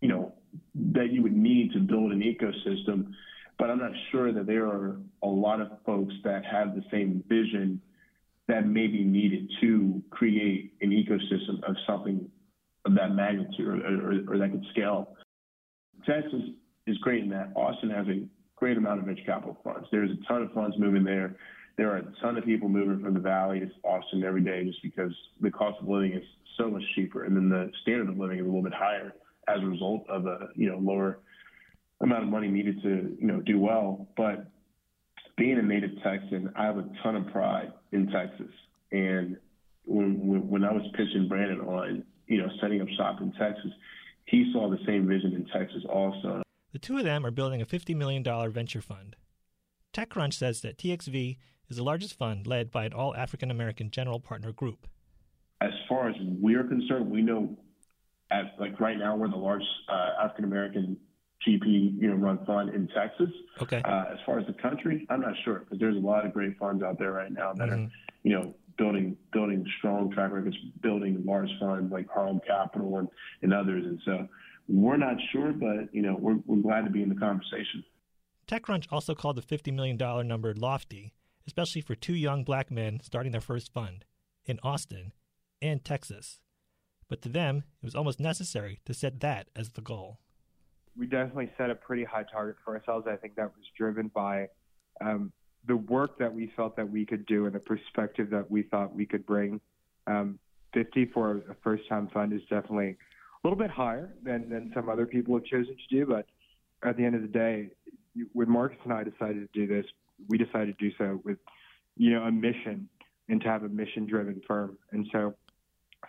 you 0.00 0.08
know, 0.08 0.34
that 0.92 1.12
you 1.12 1.22
would 1.22 1.36
need 1.36 1.72
to 1.72 1.78
build 1.78 2.12
an 2.12 2.20
ecosystem. 2.20 3.12
But 3.58 3.70
I'm 3.70 3.78
not 3.78 3.92
sure 4.10 4.32
that 4.32 4.46
there 4.46 4.66
are 4.66 4.96
a 5.22 5.26
lot 5.28 5.60
of 5.60 5.68
folks 5.86 6.14
that 6.24 6.44
have 6.44 6.74
the 6.74 6.84
same 6.90 7.22
vision 7.28 7.80
that 8.48 8.66
may 8.66 8.86
be 8.86 9.04
needed 9.04 9.50
to 9.60 10.02
create 10.10 10.74
an 10.82 10.90
ecosystem 10.90 11.62
of 11.68 11.76
something 11.86 12.28
of 12.84 12.94
that 12.94 13.14
magnitude 13.14 13.66
or, 13.66 13.74
or, 13.74 14.34
or 14.34 14.38
that 14.38 14.50
could 14.50 14.64
scale. 14.70 15.16
Texas 16.06 16.42
is 16.86 16.98
great 16.98 17.22
in 17.22 17.30
that 17.30 17.52
Austin 17.54 17.90
has 17.90 18.06
a 18.08 18.26
great 18.56 18.76
amount 18.76 19.00
of 19.00 19.06
venture 19.06 19.24
capital 19.24 19.58
funds. 19.62 19.86
There's 19.90 20.10
a 20.10 20.26
ton 20.26 20.42
of 20.42 20.52
funds 20.52 20.76
moving 20.78 21.04
there. 21.04 21.36
There 21.76 21.90
are 21.90 21.98
a 21.98 22.12
ton 22.20 22.36
of 22.36 22.44
people 22.44 22.68
moving 22.68 23.02
from 23.02 23.14
the 23.14 23.20
valley 23.20 23.60
to 23.60 23.70
Austin 23.84 24.24
every 24.24 24.42
day 24.42 24.64
just 24.64 24.82
because 24.82 25.12
the 25.40 25.50
cost 25.50 25.78
of 25.80 25.88
living 25.88 26.12
is 26.12 26.22
so 26.58 26.68
much 26.68 26.82
cheaper, 26.94 27.24
and 27.24 27.34
then 27.34 27.48
the 27.48 27.70
standard 27.82 28.08
of 28.08 28.18
living 28.18 28.38
is 28.38 28.42
a 28.42 28.46
little 28.46 28.62
bit 28.62 28.74
higher 28.74 29.14
as 29.48 29.60
a 29.60 29.66
result 29.66 30.04
of 30.08 30.26
a 30.26 30.48
you 30.54 30.70
know 30.70 30.78
lower 30.78 31.18
amount 32.02 32.24
of 32.24 32.28
money 32.28 32.48
needed 32.48 32.82
to 32.82 33.16
you 33.18 33.26
know 33.26 33.40
do 33.40 33.58
well. 33.58 34.06
But 34.16 34.46
being 35.36 35.58
a 35.58 35.62
native 35.62 35.90
Texan, 36.02 36.52
I 36.56 36.66
have 36.66 36.76
a 36.76 36.84
ton 37.02 37.16
of 37.16 37.32
pride 37.32 37.72
in 37.92 38.08
Texas, 38.08 38.52
and 38.90 39.36
when 39.86 40.26
when, 40.26 40.48
when 40.48 40.64
I 40.64 40.72
was 40.72 40.82
pitching 40.94 41.26
Brandon 41.28 41.60
on 41.60 42.04
you 42.32 42.40
know 42.40 42.48
setting 42.60 42.80
up 42.80 42.88
shop 42.96 43.20
in 43.20 43.30
Texas, 43.32 43.70
he 44.24 44.50
saw 44.52 44.70
the 44.70 44.78
same 44.86 45.06
vision 45.06 45.34
in 45.34 45.44
Texas 45.46 45.82
also. 45.88 46.42
The 46.72 46.78
two 46.78 46.96
of 46.96 47.04
them 47.04 47.26
are 47.26 47.30
building 47.30 47.60
a 47.60 47.66
$50 47.66 47.94
million 47.94 48.24
venture 48.50 48.80
fund. 48.80 49.14
TechCrunch 49.92 50.32
says 50.32 50.62
that 50.62 50.78
TXV 50.78 51.36
is 51.68 51.76
the 51.76 51.84
largest 51.84 52.16
fund 52.16 52.46
led 52.46 52.70
by 52.70 52.86
an 52.86 52.94
all 52.94 53.14
African 53.14 53.50
American 53.50 53.90
general 53.90 54.18
partner 54.18 54.50
group. 54.50 54.86
As 55.60 55.72
far 55.86 56.08
as 56.08 56.16
we're 56.20 56.64
concerned, 56.64 57.10
we 57.10 57.20
know, 57.20 57.56
at 58.30 58.54
like 58.58 58.80
right 58.80 58.96
now, 58.96 59.14
we're 59.14 59.28
the 59.28 59.36
largest 59.36 59.70
uh, 59.88 60.24
African 60.24 60.46
American 60.46 60.96
GP 61.46 62.00
you 62.00 62.08
know 62.08 62.14
run 62.14 62.44
fund 62.46 62.70
in 62.74 62.88
Texas. 62.88 63.28
Okay. 63.60 63.82
Uh, 63.84 64.04
as 64.12 64.18
far 64.24 64.38
as 64.38 64.46
the 64.46 64.54
country, 64.54 65.06
I'm 65.10 65.20
not 65.20 65.34
sure 65.44 65.60
because 65.60 65.78
there's 65.78 65.96
a 65.96 66.00
lot 66.00 66.24
of 66.24 66.32
great 66.32 66.58
funds 66.58 66.82
out 66.82 66.98
there 66.98 67.12
right 67.12 67.30
now 67.30 67.52
that 67.52 67.68
mm-hmm. 67.68 67.84
are 67.84 67.90
you 68.22 68.32
know 68.32 68.54
building 68.78 69.16
building 69.32 69.64
strong 69.78 70.10
track 70.12 70.32
records, 70.32 70.56
building 70.82 71.22
large 71.24 71.50
funds 71.60 71.92
like 71.92 72.08
Harlem 72.08 72.40
Capital 72.46 72.98
and, 72.98 73.08
and 73.42 73.52
others. 73.52 73.84
And 73.84 74.00
so 74.04 74.28
we're 74.68 74.96
not 74.96 75.16
sure, 75.32 75.52
but 75.52 75.92
you 75.92 76.02
know 76.02 76.16
we're, 76.18 76.38
we're 76.46 76.62
glad 76.62 76.84
to 76.84 76.90
be 76.90 77.02
in 77.02 77.08
the 77.08 77.14
conversation. 77.14 77.84
TechCrunch 78.48 78.86
also 78.90 79.14
called 79.14 79.36
the 79.36 79.42
$50 79.42 79.72
million 79.72 79.96
number 80.26 80.52
lofty, 80.54 81.14
especially 81.46 81.80
for 81.80 81.94
two 81.94 82.14
young 82.14 82.44
black 82.44 82.70
men 82.70 83.00
starting 83.02 83.32
their 83.32 83.40
first 83.40 83.72
fund 83.72 84.04
in 84.44 84.58
Austin 84.62 85.12
and 85.60 85.84
Texas. 85.84 86.40
But 87.08 87.22
to 87.22 87.28
them, 87.28 87.64
it 87.82 87.84
was 87.84 87.94
almost 87.94 88.20
necessary 88.20 88.80
to 88.84 88.94
set 88.94 89.20
that 89.20 89.48
as 89.54 89.70
the 89.70 89.80
goal. 89.80 90.18
We 90.96 91.06
definitely 91.06 91.50
set 91.56 91.70
a 91.70 91.74
pretty 91.74 92.04
high 92.04 92.24
target 92.30 92.56
for 92.64 92.76
ourselves. 92.76 93.06
I 93.10 93.16
think 93.16 93.36
that 93.36 93.50
was 93.56 93.64
driven 93.76 94.10
by 94.14 94.48
um, 95.00 95.32
the 95.66 95.76
work 95.76 96.18
that 96.18 96.32
we 96.32 96.52
felt 96.56 96.76
that 96.76 96.90
we 96.90 97.06
could 97.06 97.24
do 97.26 97.46
and 97.46 97.54
the 97.54 97.60
perspective 97.60 98.30
that 98.30 98.50
we 98.50 98.62
thought 98.62 98.94
we 98.94 99.06
could 99.06 99.24
bring. 99.26 99.60
Um, 100.06 100.38
50 100.74 101.06
for 101.12 101.42
a 101.50 101.54
first 101.62 101.88
time 101.88 102.08
fund 102.12 102.32
is 102.32 102.40
definitely 102.42 102.90
a 103.44 103.48
little 103.48 103.58
bit 103.58 103.70
higher 103.70 104.14
than, 104.22 104.48
than 104.48 104.72
some 104.74 104.88
other 104.88 105.06
people 105.06 105.34
have 105.34 105.44
chosen 105.44 105.76
to 105.76 105.96
do. 105.96 106.06
But 106.06 106.26
at 106.88 106.96
the 106.96 107.04
end 107.04 107.14
of 107.14 107.22
the 107.22 107.28
day, 107.28 107.68
when 108.32 108.50
Marcus 108.50 108.78
and 108.84 108.92
I 108.92 109.04
decided 109.04 109.52
to 109.52 109.58
do 109.58 109.66
this, 109.66 109.86
we 110.28 110.38
decided 110.38 110.78
to 110.78 110.90
do 110.90 110.94
so 110.98 111.20
with, 111.24 111.38
you 111.96 112.10
know, 112.12 112.22
a 112.22 112.32
mission 112.32 112.88
and 113.28 113.40
to 113.42 113.48
have 113.48 113.64
a 113.64 113.68
mission 113.68 114.06
driven 114.06 114.40
firm. 114.46 114.76
And 114.92 115.06
so 115.12 115.34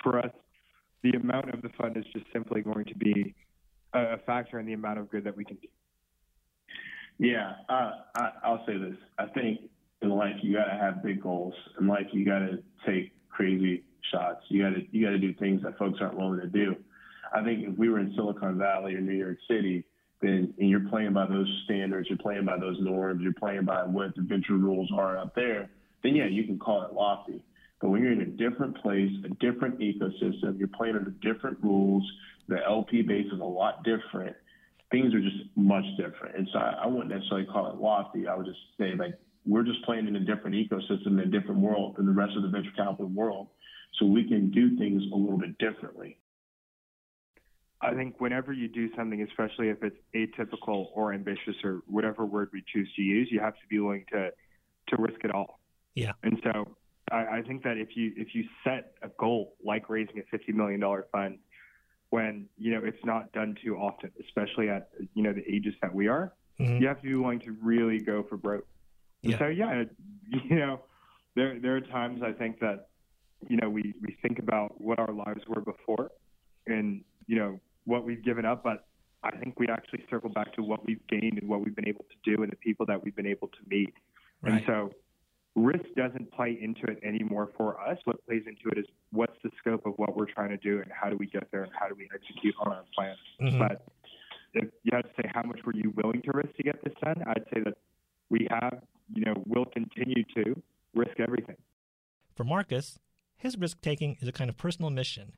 for 0.02 0.20
us, 0.20 0.32
the 1.04 1.12
amount 1.12 1.54
of 1.54 1.62
the 1.62 1.70
fund 1.78 1.98
is 1.98 2.06
just 2.13 2.26
simply 2.32 2.62
going 2.62 2.86
to 2.86 2.96
be 2.96 3.36
a 3.94 4.18
factor 4.20 4.60
in 4.60 4.66
the 4.66 4.74
amount 4.74 5.00
of 5.00 5.10
good 5.10 5.24
that 5.26 5.36
we 5.36 5.46
can 5.46 5.58
do. 5.58 5.68
Yeah, 7.24 7.54
uh, 7.70 7.92
I, 8.18 8.32
I'll 8.44 8.66
say 8.68 8.78
this. 8.78 8.98
I 9.18 9.28
think 9.28 9.62
in 10.02 10.10
life 10.10 10.36
you 10.42 10.54
got 10.54 10.66
to 10.66 10.78
have 10.78 11.02
big 11.02 11.24
goals. 11.24 11.54
In 11.80 11.88
life 11.88 12.08
you 12.12 12.26
got 12.26 12.40
to 12.40 12.62
take 12.86 13.14
crazy 13.30 13.86
shots. 14.12 14.42
You 14.50 14.62
got 14.62 14.72
to 14.72 14.82
you 14.92 15.06
got 15.06 15.12
to 15.12 15.20
do 15.20 15.34
things 15.36 15.64
that 15.64 15.78
folks 15.78 16.00
aren't 16.02 16.18
willing 16.18 16.42
to 16.42 16.48
do. 16.48 16.76
I 17.34 17.42
think 17.42 17.66
if 17.66 17.78
we 17.78 17.88
were 17.88 18.00
in 18.00 18.14
Silicon 18.18 18.58
Valley 18.58 18.96
or 18.96 19.00
New 19.00 19.16
York 19.16 19.38
City, 19.50 19.86
then 20.22 20.54
and 20.60 20.70
you're 20.70 20.90
playing 20.90 21.14
by 21.14 21.26
those 21.26 21.48
standards, 21.64 22.10
you're 22.10 22.18
playing 22.18 22.44
by 22.44 22.60
those 22.60 22.76
norms, 22.82 23.22
you're 23.24 23.32
playing 23.32 23.64
by 23.64 23.86
what 23.86 24.14
the 24.18 24.22
venture 24.22 24.58
rules 24.58 24.92
are 24.94 25.18
out 25.18 25.34
there, 25.34 25.70
then 26.04 26.18
yeah, 26.18 26.28
you 26.28 26.44
can 26.44 26.60
call 26.60 26.84
it 26.84 26.92
lofty. 26.92 27.42
But 27.80 27.90
when 27.90 28.04
you're 28.04 28.12
in 28.12 28.22
a 28.22 28.26
different 28.26 28.82
place, 28.82 29.12
a 29.24 29.30
different 29.36 29.80
ecosystem, 29.80 30.60
you're 30.60 30.68
playing 30.68 30.98
under 30.98 31.12
different 31.22 31.58
rules, 31.64 32.04
the 32.50 32.58
LP 32.68 33.02
base 33.02 33.28
is 33.28 33.40
a 33.40 33.46
lot 33.46 33.86
different, 33.86 34.36
things 34.93 35.12
are 35.15 35.19
just 35.19 35.38
much 35.56 35.84
different. 35.97 36.38
And 36.38 36.47
so 36.53 36.60
I, 36.60 36.84
I 36.84 36.88
wouldn't 36.88 37.10
necessarily 37.10 37.47
call 37.47 37.67
it 37.71 37.77
lofty. 37.77 38.27
I 38.27 38.36
would 38.36 38.45
just 38.45 38.60
say 38.79 38.93
like 38.95 39.15
we're 39.43 39.63
just 39.63 39.84
playing 39.84 40.08
in 40.08 40.15
a 40.15 40.19
different 40.19 40.56
ecosystem, 40.56 41.08
in 41.08 41.19
a 41.19 41.25
different 41.25 41.60
world 41.60 41.95
than 41.97 42.06
the 42.06 42.12
rest 42.12 42.34
of 42.38 42.43
the 42.43 42.49
venture 42.49 42.71
capital 42.77 43.08
world. 43.08 43.47
So 43.99 44.06
we 44.06 44.27
can 44.27 44.51
do 44.51 44.77
things 44.77 45.01
a 45.12 45.15
little 45.15 45.38
bit 45.38 45.58
differently. 45.58 46.19
I 47.82 47.93
think 47.95 48.21
whenever 48.21 48.53
you 48.53 48.67
do 48.69 48.88
something, 48.95 49.21
especially 49.23 49.69
if 49.69 49.77
it's 49.84 49.97
atypical 50.15 50.88
or 50.93 51.12
ambitious 51.12 51.56
or 51.63 51.82
whatever 51.88 52.25
word 52.25 52.49
we 52.53 52.63
choose 52.71 52.89
to 52.95 53.01
use, 53.01 53.27
you 53.32 53.39
have 53.39 53.56
to 53.56 53.67
be 53.69 53.79
willing 53.79 54.06
to 54.12 54.29
to 54.89 54.95
risk 54.99 55.23
it 55.23 55.32
all. 55.34 55.60
Yeah. 55.95 56.12
And 56.21 56.39
so 56.43 56.77
I, 57.12 57.38
I 57.38 57.41
think 57.41 57.63
that 57.63 57.77
if 57.77 57.89
you 57.95 58.13
if 58.15 58.34
you 58.34 58.43
set 58.63 58.93
a 59.01 59.10
goal 59.19 59.56
like 59.63 59.89
raising 59.89 60.19
a 60.19 60.23
fifty 60.32 60.51
million 60.53 60.79
dollar 60.79 61.08
fund, 61.12 61.39
when 62.13 62.47
you 62.60 62.71
know 62.71 62.82
it's 62.86 63.04
not 63.04 63.32
done 63.32 63.58
too 63.63 63.76
often, 63.76 64.12
especially 64.23 64.69
at 64.69 64.89
you 65.15 65.23
know 65.23 65.34
the 65.34 65.43
ages 65.52 65.73
that 65.82 65.91
we 65.91 66.08
are, 66.08 66.32
mm-hmm. 66.60 66.80
you 66.80 66.88
have 66.88 66.97
to 66.97 67.08
be 67.08 67.15
willing 67.15 67.39
to 67.39 67.58
really 67.60 67.99
go 67.99 68.21
for 68.30 68.38
broke. 68.38 68.67
Yeah. 69.23 69.39
So 69.39 69.47
yeah, 69.47 69.86
you 70.30 70.56
know, 70.56 70.82
there 71.36 71.60
there 71.60 71.76
are 71.76 71.82
times 71.82 72.21
I 72.21 72.32
think 72.32 72.60
that 72.60 72.89
you 73.49 73.58
know 73.58 73.67
we 73.67 73.95
we 73.99 74.15
think 74.21 74.38
about 74.38 74.80
what 74.80 74.99
our 74.99 75.12
lives 75.12 75.41
were 75.47 75.62
before, 75.62 76.12
and 76.67 77.04
you 77.26 77.36
know 77.36 77.60
what 77.86 78.06
we've 78.06 78.23
given 78.23 78.45
up, 78.45 78.63
but 78.63 78.86
I 79.23 79.32
think 79.38 79.60
we 79.60 79.67
actually 79.67 80.06
circle 80.08 80.30
back 80.30 80.54
to 80.54 80.62
what 80.62 80.86
we've 80.86 81.06
gained 81.08 81.39
and 81.39 81.49
what 81.49 81.62
we've 81.62 81.76
been 81.76 81.88
able 81.88 82.06
to 82.12 82.36
do 82.36 82.43
and 82.43 82.52
the 82.52 82.58
people 82.58 82.86
that 82.86 83.04
we've 83.04 83.15
been 83.15 83.26
able 83.26 83.47
to 83.47 83.60
meet. 83.67 83.93
Right. 84.43 84.54
And 84.54 84.63
so 84.67 84.91
risk 85.56 85.86
doesn't 85.96 86.32
play 86.32 86.58
into 86.60 86.84
it 86.86 87.00
anymore 87.04 87.50
for 87.58 87.80
us. 87.80 87.98
What 88.06 88.26
plays 88.26 88.44
into 88.48 88.70
it 88.72 88.80
is 88.80 88.86
what's 89.12 89.36
the 89.44 89.52
scope 89.60 89.86
of 89.86 89.94
what 89.98 90.16
we're 90.16 90.32
trying 90.32 90.50
to 90.50 90.58
do 90.58 90.80
and 90.82 90.92
how 90.92 91.10
do 91.10 91.18
we 91.18 91.28
get 91.28 91.50
there 91.52 91.63
and 91.63 91.72
how 91.80 91.88
do 91.88 91.96
we 91.96 92.10
execute 92.13 92.56
on 92.60 92.72
our 92.72 92.84
plan. 92.96 93.16
Mm-hmm. 93.42 93.60
But 93.60 93.86
if 94.54 94.70
you 94.84 94.92
had 94.94 95.04
to 95.04 95.10
say 95.16 95.30
how 95.34 95.44
much 95.44 95.60
were 95.66 95.76
you 95.76 95.94
willing 95.96 96.22
to 96.24 96.32
risk 96.34 96.56
to 96.58 96.63
get 96.63 96.84
this 96.84 96.94
done, 97.04 97.24
I'd 97.28 97.46
say 97.54 97.62
that 97.66 97.78
we 98.30 98.48
have, 98.50 98.82
you 99.13 99.26
know, 99.26 99.44
will 99.46 99.66
continue 99.66 100.24
to 100.36 100.62
risk 100.96 101.20
everything. 101.20 101.58
For 102.36 102.44
Marcus, 102.44 102.98
his 103.38 103.58
risk 103.58 103.82
taking 103.82 104.18
is 104.22 104.28
a 104.28 104.32
kind 104.32 104.50
of 104.50 104.58
personal 104.58 104.89
mission. 104.89 105.34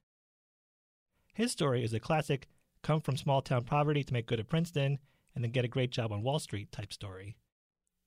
His 1.34 1.52
story 1.52 1.84
is 1.84 1.94
a 1.94 2.00
classic 2.00 2.48
come 2.82 3.02
from 3.02 3.18
small 3.18 3.42
town 3.42 3.64
poverty 3.64 4.04
to 4.04 4.14
make 4.14 4.28
good 4.28 4.40
at 4.40 4.48
Princeton 4.48 5.00
and 5.34 5.44
then 5.44 5.52
get 5.52 5.66
a 5.66 5.70
great 5.70 5.92
job 5.92 6.12
on 6.12 6.22
Wall 6.22 6.40
Street 6.40 6.72
type 6.72 6.94
story. 6.94 7.36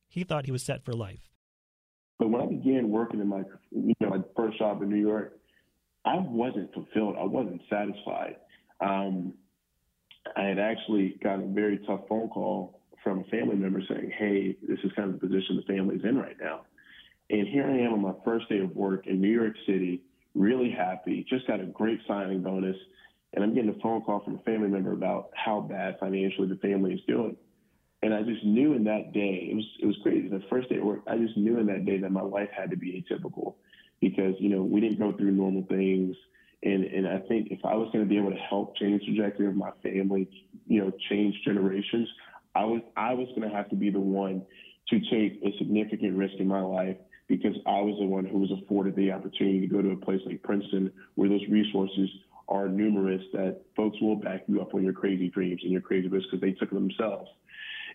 He 0.08 0.24
thought 0.24 0.46
he 0.46 0.52
was 0.52 0.62
set 0.62 0.84
for 0.84 0.92
life. 0.92 1.28
But 2.18 2.30
when 2.30 2.40
I 2.40 2.46
began 2.46 2.90
working 2.90 3.20
in 3.20 3.28
my, 3.28 3.42
you 3.70 3.94
know, 4.00 4.10
my 4.10 4.22
first 4.36 4.58
job 4.58 4.82
in 4.82 4.88
New 4.88 5.00
York, 5.00 5.38
I 6.04 6.16
wasn't 6.18 6.72
fulfilled. 6.72 7.16
I 7.18 7.24
wasn't 7.24 7.60
satisfied. 7.70 8.36
Um, 8.80 9.34
I 10.36 10.42
had 10.42 10.58
actually 10.58 11.16
got 11.22 11.40
a 11.40 11.46
very 11.46 11.78
tough 11.86 12.00
phone 12.08 12.28
call 12.28 12.80
from 13.04 13.20
a 13.20 13.24
family 13.24 13.56
member 13.56 13.82
saying, 13.88 14.12
"Hey, 14.18 14.56
this 14.66 14.78
is 14.84 14.92
kind 14.92 15.12
of 15.12 15.20
the 15.20 15.26
position 15.26 15.56
the 15.56 15.72
family's 15.72 16.04
in 16.04 16.18
right 16.18 16.36
now." 16.40 16.62
And 17.30 17.46
here 17.46 17.66
I 17.66 17.78
am 17.78 17.92
on 17.92 18.02
my 18.02 18.14
first 18.24 18.48
day 18.48 18.58
of 18.58 18.74
work 18.74 19.06
in 19.06 19.20
New 19.20 19.28
York 19.28 19.54
City, 19.66 20.02
really 20.34 20.70
happy. 20.70 21.24
Just 21.28 21.46
got 21.46 21.60
a 21.60 21.66
great 21.66 22.00
signing 22.06 22.42
bonus 22.42 22.76
and 23.32 23.44
I'm 23.44 23.54
getting 23.54 23.70
a 23.70 23.80
phone 23.80 24.02
call 24.02 24.20
from 24.24 24.36
a 24.36 24.42
family 24.42 24.68
member 24.68 24.92
about 24.92 25.30
how 25.34 25.60
bad 25.60 25.98
financially 26.00 26.48
the 26.48 26.56
family 26.56 26.94
is 26.94 27.00
doing. 27.06 27.36
And 28.02 28.14
I 28.14 28.22
just 28.22 28.44
knew 28.44 28.74
in 28.74 28.84
that 28.84 29.12
day, 29.12 29.48
it 29.50 29.56
was 29.56 29.64
it 29.80 29.86
was 29.86 29.96
crazy. 30.02 30.28
The 30.28 30.42
first 30.48 30.68
day 30.68 30.76
at 30.76 30.84
work, 30.84 31.00
I 31.08 31.16
just 31.18 31.36
knew 31.36 31.58
in 31.58 31.66
that 31.66 31.84
day 31.84 31.98
that 31.98 32.12
my 32.12 32.22
life 32.22 32.48
had 32.56 32.70
to 32.70 32.76
be 32.76 33.04
atypical 33.04 33.54
because, 34.00 34.34
you 34.38 34.50
know, 34.50 34.62
we 34.62 34.80
didn't 34.80 35.00
go 35.00 35.12
through 35.12 35.32
normal 35.32 35.64
things. 35.68 36.16
And 36.62 36.84
and 36.84 37.08
I 37.08 37.18
think 37.28 37.48
if 37.50 37.58
I 37.64 37.74
was 37.74 37.88
going 37.92 38.04
to 38.04 38.08
be 38.08 38.16
able 38.16 38.30
to 38.30 38.36
help 38.36 38.76
change 38.76 39.00
the 39.00 39.16
trajectory 39.16 39.46
of 39.48 39.56
my 39.56 39.70
family, 39.82 40.28
you 40.66 40.80
know, 40.80 40.92
change 41.10 41.34
generations, 41.44 42.08
I 42.54 42.64
was 42.64 42.82
I 42.96 43.14
was 43.14 43.28
going 43.36 43.48
to 43.48 43.54
have 43.54 43.68
to 43.70 43.76
be 43.76 43.90
the 43.90 44.00
one 44.00 44.42
to 44.90 45.00
take 45.10 45.40
a 45.44 45.56
significant 45.58 46.16
risk 46.16 46.34
in 46.38 46.46
my 46.46 46.60
life 46.60 46.96
because 47.28 47.54
I 47.66 47.80
was 47.80 47.96
the 47.98 48.06
one 48.06 48.24
who 48.24 48.38
was 48.38 48.50
afforded 48.50 48.96
the 48.96 49.12
opportunity 49.12 49.60
to 49.60 49.66
go 49.66 49.82
to 49.82 49.90
a 49.90 49.96
place 49.96 50.20
like 50.24 50.42
Princeton 50.42 50.90
where 51.16 51.28
those 51.28 51.46
resources 51.50 52.08
are 52.48 52.68
numerous 52.68 53.22
that 53.34 53.60
folks 53.76 54.00
will 54.00 54.16
back 54.16 54.44
you 54.46 54.60
up 54.62 54.74
on 54.74 54.82
your 54.82 54.94
crazy 54.94 55.28
dreams 55.28 55.60
and 55.62 55.70
your 55.70 55.82
crazy 55.82 56.08
risks 56.08 56.28
because 56.30 56.40
they 56.40 56.52
took 56.52 56.70
them 56.70 56.88
themselves. 56.88 57.28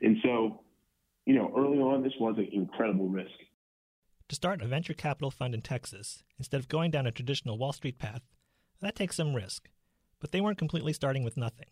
And 0.01 0.17
so, 0.23 0.61
you 1.25 1.35
know, 1.35 1.51
early 1.57 1.77
on, 1.79 2.03
this 2.03 2.13
was 2.19 2.35
an 2.37 2.49
incredible 2.51 3.07
risk. 3.07 3.31
To 4.29 4.35
start 4.35 4.61
a 4.61 4.67
venture 4.67 4.93
capital 4.93 5.31
fund 5.31 5.53
in 5.53 5.61
Texas, 5.61 6.23
instead 6.37 6.59
of 6.59 6.67
going 6.67 6.91
down 6.91 7.05
a 7.05 7.11
traditional 7.11 7.57
Wall 7.57 7.73
Street 7.73 7.99
path, 7.99 8.21
that 8.81 8.95
takes 8.95 9.17
some 9.17 9.33
risk. 9.35 9.69
but 10.23 10.31
they 10.31 10.39
weren't 10.39 10.57
completely 10.57 10.93
starting 10.93 11.21
with 11.21 11.35
nothing. 11.35 11.65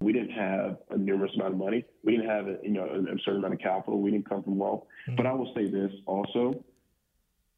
We 0.00 0.14
didn't 0.14 0.30
have 0.30 0.78
a 0.88 0.96
numerous 0.96 1.30
amount 1.34 1.52
of 1.52 1.58
money. 1.58 1.84
We 2.02 2.12
didn't 2.16 2.30
have 2.30 2.46
a, 2.48 2.56
you 2.62 2.70
know 2.70 2.86
a 2.86 3.18
certain 3.22 3.40
amount 3.40 3.52
of 3.52 3.60
capital. 3.60 4.00
We 4.00 4.10
didn't 4.10 4.26
come 4.26 4.42
from 4.42 4.58
wealth. 4.58 4.84
Mm-hmm. 5.06 5.16
But 5.16 5.26
I 5.26 5.34
will 5.34 5.52
say 5.54 5.66
this 5.66 5.92
also: 6.06 6.64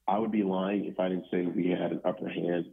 I 0.08 0.18
would 0.18 0.32
be 0.32 0.42
lying 0.42 0.86
if 0.86 0.98
I 0.98 1.08
didn't 1.08 1.26
say 1.30 1.46
we 1.46 1.70
had 1.70 1.92
an 1.92 2.00
upper 2.04 2.28
hand 2.28 2.66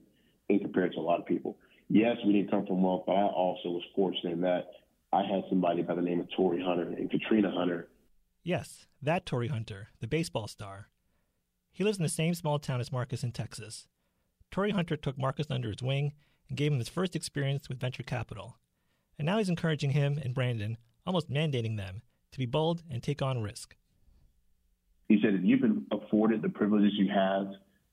in 0.49 0.59
compared 0.59 0.93
to 0.93 0.99
a 0.99 1.01
lot 1.01 1.19
of 1.19 1.27
people. 1.27 1.55
Yes, 1.87 2.17
we 2.25 2.33
didn't 2.33 2.49
come 2.49 2.65
from 2.65 2.81
wealth, 2.81 3.03
but 3.05 3.13
I 3.13 3.25
also 3.27 3.69
was 3.69 3.83
fortunate 3.95 4.33
in 4.33 4.41
that 4.41 4.71
I 5.11 5.23
had 5.23 5.43
somebody 5.49 5.81
by 5.81 5.95
the 5.95 6.01
name 6.01 6.19
of 6.19 6.27
Torii 6.35 6.63
Hunter 6.63 6.83
and 6.83 7.09
Katrina 7.09 7.51
Hunter. 7.51 7.87
Yes, 8.43 8.85
that 9.01 9.25
Torii 9.25 9.47
Hunter, 9.47 9.89
the 9.99 10.07
baseball 10.07 10.47
star. 10.47 10.89
He 11.71 11.83
lives 11.83 11.97
in 11.97 12.03
the 12.03 12.09
same 12.09 12.33
small 12.33 12.59
town 12.59 12.79
as 12.79 12.91
Marcus 12.91 13.23
in 13.23 13.31
Texas. 13.31 13.87
Torii 14.51 14.71
Hunter 14.71 14.97
took 14.97 15.17
Marcus 15.17 15.47
under 15.49 15.69
his 15.69 15.81
wing 15.81 16.13
and 16.47 16.57
gave 16.57 16.71
him 16.71 16.79
his 16.79 16.89
first 16.89 17.15
experience 17.15 17.69
with 17.69 17.79
venture 17.79 18.03
capital. 18.03 18.57
And 19.17 19.25
now 19.25 19.37
he's 19.37 19.49
encouraging 19.49 19.91
him 19.91 20.19
and 20.23 20.33
Brandon, 20.33 20.77
almost 21.05 21.29
mandating 21.29 21.77
them, 21.77 22.01
to 22.31 22.37
be 22.37 22.45
bold 22.45 22.83
and 22.89 23.01
take 23.01 23.21
on 23.21 23.41
risk. 23.41 23.75
He 25.07 25.19
said, 25.21 25.33
if 25.33 25.41
you've 25.43 25.61
been 25.61 25.85
afforded 25.91 26.41
the 26.41 26.49
privileges 26.49 26.93
you 26.93 27.09
have 27.13 27.47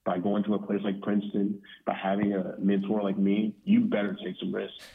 by 0.04 0.18
going 0.18 0.44
to 0.44 0.54
a 0.54 0.58
place 0.58 0.80
like 0.84 1.00
Princeton, 1.00 1.60
by 1.86 1.94
having 1.94 2.34
a 2.34 2.54
mentor 2.58 3.02
like 3.02 3.18
me, 3.18 3.54
you 3.64 3.80
better 3.80 4.16
take 4.22 4.36
some 4.38 4.54
risks. 4.54 4.86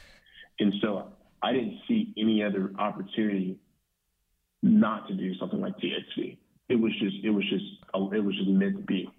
And 0.60 0.74
so 0.82 1.08
I 1.44 1.54
didn't 1.54 1.80
see 1.88 2.14
any 2.18 2.44
other 2.44 2.72
opportunity 2.78 3.58
not 4.62 5.08
to 5.08 5.14
do 5.16 5.34
something 5.40 5.60
like 5.60 5.74
TXV. 5.78 6.38
It 6.70 6.76
was 6.76 6.92
just, 7.00 7.16
it 7.24 7.32
was 7.32 7.44
just, 7.50 7.66
it 7.94 8.24
was 8.24 8.36
just 8.36 8.50
meant 8.50 8.78
to 8.78 8.84
be. 8.84 9.10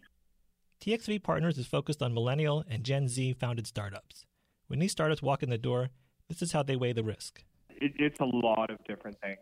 TXV 0.81 1.23
Partners 1.23 1.59
is 1.59 1.67
focused 1.67 2.03
on 2.03 2.15
millennial 2.15 2.65
and 2.69 2.85
Gen 2.85 3.09
Z 3.09 3.35
founded 3.35 3.67
startups. 3.67 4.25
When 4.69 4.79
these 4.79 4.93
startups 4.93 5.23
walk 5.23 5.43
in 5.43 5.51
the 5.51 5.59
door, 5.59 5.91
this 6.29 6.43
is 6.43 6.53
how 6.53 6.63
they 6.63 6.77
weigh 6.77 6.93
the 6.93 7.05
risk. 7.05 7.45
It, 7.71 7.93
it's 7.99 8.21
a 8.21 8.25
lot 8.25 8.71
of 8.71 8.79
different 8.87 9.21
things. 9.21 9.39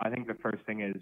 I 0.00 0.10
think 0.10 0.26
the 0.26 0.34
first 0.34 0.64
thing 0.64 0.80
is, 0.80 0.96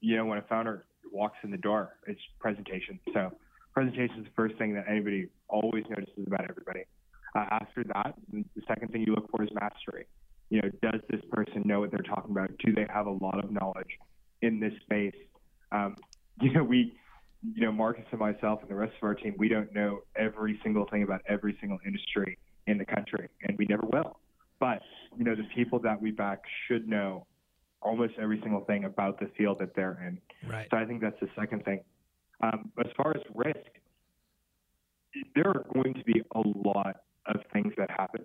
you 0.00 0.16
know, 0.16 0.26
when 0.26 0.38
a 0.38 0.42
founder 0.42 0.86
walks 1.12 1.38
in 1.42 1.50
the 1.50 1.58
door, 1.58 1.96
it's 2.06 2.20
presentation. 2.38 2.98
So 3.12 3.32
presentation 3.74 4.20
is 4.20 4.24
the 4.24 4.32
first 4.36 4.56
thing 4.56 4.74
that 4.74 4.84
anybody 4.88 5.28
always 5.48 5.84
notices 5.88 6.26
about 6.26 6.48
everybody. 6.48 6.84
Uh, 7.34 7.46
after 7.50 7.84
that, 7.94 8.14
the 8.32 8.62
second 8.66 8.92
thing 8.92 9.02
you 9.06 9.14
look 9.14 9.30
for 9.30 9.42
is 9.42 9.50
mastery. 9.52 10.06
You 10.50 10.62
know, 10.62 10.68
does 10.82 11.00
this 11.08 11.20
person 11.30 11.62
know 11.64 11.80
what 11.80 11.90
they're 11.90 12.00
talking 12.00 12.32
about? 12.32 12.50
Do 12.64 12.72
they 12.72 12.86
have 12.92 13.06
a 13.06 13.10
lot 13.10 13.42
of 13.42 13.50
knowledge 13.50 13.98
in 14.42 14.60
this 14.60 14.72
space? 14.82 15.14
Um, 15.72 15.96
you 16.40 16.52
know, 16.52 16.64
we 16.64 16.94
you 17.42 17.64
know, 17.64 17.72
Marcus 17.72 18.04
and 18.10 18.20
myself 18.20 18.60
and 18.60 18.70
the 18.70 18.74
rest 18.74 18.92
of 19.00 19.02
our 19.02 19.14
team, 19.14 19.34
we 19.38 19.48
don't 19.48 19.74
know 19.74 20.00
every 20.16 20.60
single 20.62 20.86
thing 20.90 21.02
about 21.02 21.22
every 21.26 21.56
single 21.60 21.78
industry 21.86 22.38
in 22.66 22.78
the 22.78 22.84
country, 22.84 23.28
and 23.42 23.56
we 23.58 23.66
never 23.66 23.86
will. 23.92 24.18
But, 24.58 24.82
you 25.16 25.24
know, 25.24 25.34
the 25.34 25.48
people 25.54 25.78
that 25.80 26.00
we 26.00 26.10
back 26.10 26.42
should 26.68 26.86
know 26.86 27.26
almost 27.80 28.14
every 28.20 28.40
single 28.42 28.64
thing 28.66 28.84
about 28.84 29.18
the 29.18 29.30
field 29.38 29.58
that 29.60 29.74
they're 29.74 29.98
in. 30.06 30.50
Right. 30.50 30.68
So 30.70 30.76
I 30.76 30.84
think 30.84 31.00
that's 31.00 31.18
the 31.20 31.28
second 31.38 31.64
thing. 31.64 31.80
Um, 32.42 32.70
as 32.78 32.90
far 32.96 33.12
as 33.16 33.22
risk, 33.34 33.56
there 35.34 35.48
are 35.48 35.64
going 35.72 35.94
to 35.94 36.04
be 36.04 36.22
a 36.34 36.42
lot 36.68 36.96
of 37.26 37.40
things 37.52 37.72
that 37.78 37.90
happen 37.90 38.24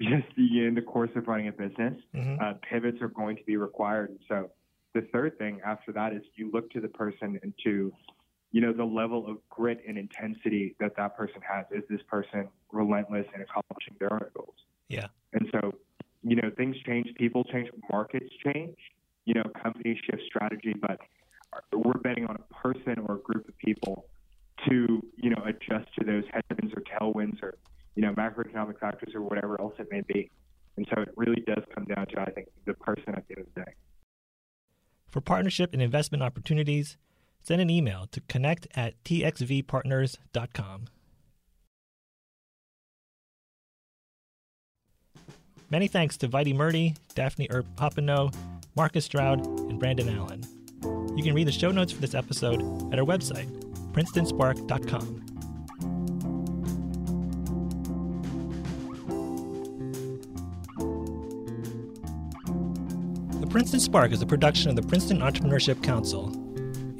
just 0.00 0.26
in 0.36 0.74
the 0.74 0.82
course 0.82 1.10
of 1.16 1.26
running 1.28 1.48
a 1.48 1.52
business. 1.52 1.94
Mm-hmm. 2.14 2.42
Uh, 2.42 2.54
pivots 2.68 3.00
are 3.00 3.08
going 3.08 3.36
to 3.36 3.44
be 3.44 3.56
required. 3.56 4.16
So 4.28 4.50
the 4.94 5.02
third 5.12 5.38
thing 5.38 5.60
after 5.64 5.92
that 5.92 6.12
is 6.12 6.22
you 6.34 6.50
look 6.52 6.70
to 6.72 6.80
the 6.80 6.88
person 6.88 7.38
and 7.42 7.52
to 7.64 7.92
you 8.56 8.60
know, 8.62 8.72
the 8.72 8.84
level 8.84 9.26
of 9.26 9.36
grit 9.50 9.82
and 9.86 9.98
intensity 9.98 10.74
that 10.80 10.96
that 10.96 11.14
person 11.14 11.42
has. 11.46 11.66
Is 11.70 11.84
this 11.90 12.00
person 12.08 12.48
relentless 12.72 13.26
in 13.34 13.42
accomplishing 13.42 13.96
their 13.98 14.12
own 14.12 14.24
goals? 14.34 14.54
Yeah. 14.88 15.08
And 15.34 15.46
so, 15.52 15.74
you 16.22 16.36
know, 16.36 16.50
things 16.56 16.76
change, 16.86 17.08
people 17.16 17.44
change, 17.44 17.68
markets 17.90 18.30
change, 18.44 18.76
you 19.26 19.34
know, 19.34 19.42
companies 19.62 19.98
shift 20.08 20.22
strategy, 20.26 20.74
but 20.80 21.00
we're 21.72 22.00
betting 22.00 22.26
on 22.26 22.36
a 22.36 22.54
person 22.54 22.98
or 23.06 23.16
a 23.16 23.18
group 23.18 23.46
of 23.46 23.58
people 23.58 24.06
to, 24.68 25.04
you 25.16 25.28
know, 25.28 25.42
adjust 25.44 25.92
to 25.98 26.04
those 26.06 26.24
headwinds 26.32 26.74
or 26.74 26.82
tailwinds 26.82 27.42
or, 27.42 27.58
you 27.96 28.02
know, 28.02 28.12
macroeconomic 28.12 28.78
factors 28.78 29.14
or 29.14 29.22
whatever 29.22 29.60
else 29.60 29.74
it 29.78 29.88
may 29.90 30.02
be. 30.06 30.30
And 30.76 30.86
so 30.94 31.00
it 31.00 31.08
really 31.16 31.42
does 31.46 31.64
come 31.74 31.84
down 31.84 32.06
to, 32.08 32.20
I 32.20 32.30
think, 32.30 32.48
the 32.66 32.74
person 32.74 33.14
at 33.16 33.26
the 33.26 33.36
end 33.36 33.46
of 33.48 33.54
the 33.54 33.60
day. 33.62 33.72
For 35.08 35.20
partnership 35.20 35.72
and 35.72 35.80
investment 35.80 36.22
opportunities, 36.22 36.98
send 37.42 37.60
an 37.62 37.70
email 37.70 38.06
to 38.12 38.20
connect 38.28 38.68
at 38.76 39.02
txvpartners.com. 39.04 40.84
Many 45.68 45.88
thanks 45.88 46.16
to 46.18 46.28
Vaidy 46.28 46.54
Murty, 46.54 46.94
Daphne 47.14 47.48
Earp 47.50 47.66
Hoppenot, 47.76 48.34
Marcus 48.76 49.04
Stroud, 49.04 49.44
and 49.44 49.80
Brandon 49.80 50.08
Allen. 50.10 50.44
You 51.16 51.24
can 51.24 51.34
read 51.34 51.48
the 51.48 51.52
show 51.52 51.72
notes 51.72 51.92
for 51.92 52.00
this 52.00 52.14
episode 52.14 52.60
at 52.92 53.00
our 53.00 53.04
website, 53.04 53.48
princetonspark.com. 53.92 55.25
Princeton 63.56 63.80
Spark 63.80 64.12
is 64.12 64.20
a 64.20 64.26
production 64.26 64.68
of 64.68 64.76
the 64.76 64.82
Princeton 64.82 65.20
Entrepreneurship 65.20 65.82
Council 65.82 66.30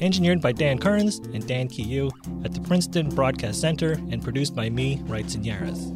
engineered 0.00 0.40
by 0.40 0.52
Dan 0.52 0.78
Kearns 0.78 1.18
and 1.18 1.46
Dan 1.46 1.68
Kiyu 1.68 2.10
at 2.46 2.54
the 2.54 2.62
Princeton 2.62 3.10
Broadcast 3.10 3.60
Center 3.60 3.92
and 4.10 4.24
produced 4.24 4.54
by 4.54 4.70
me, 4.70 5.02
Wrights 5.04 5.36
Yaris. 5.36 5.92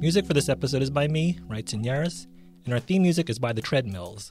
Music 0.00 0.24
for 0.24 0.32
this 0.32 0.48
episode 0.48 0.80
is 0.80 0.88
by 0.88 1.08
me, 1.08 1.38
Wrights 1.46 1.74
Yaris, 1.74 2.26
and 2.64 2.72
our 2.72 2.80
theme 2.80 3.02
music 3.02 3.28
is 3.28 3.38
by 3.38 3.52
The 3.52 3.60
Treadmills. 3.60 4.30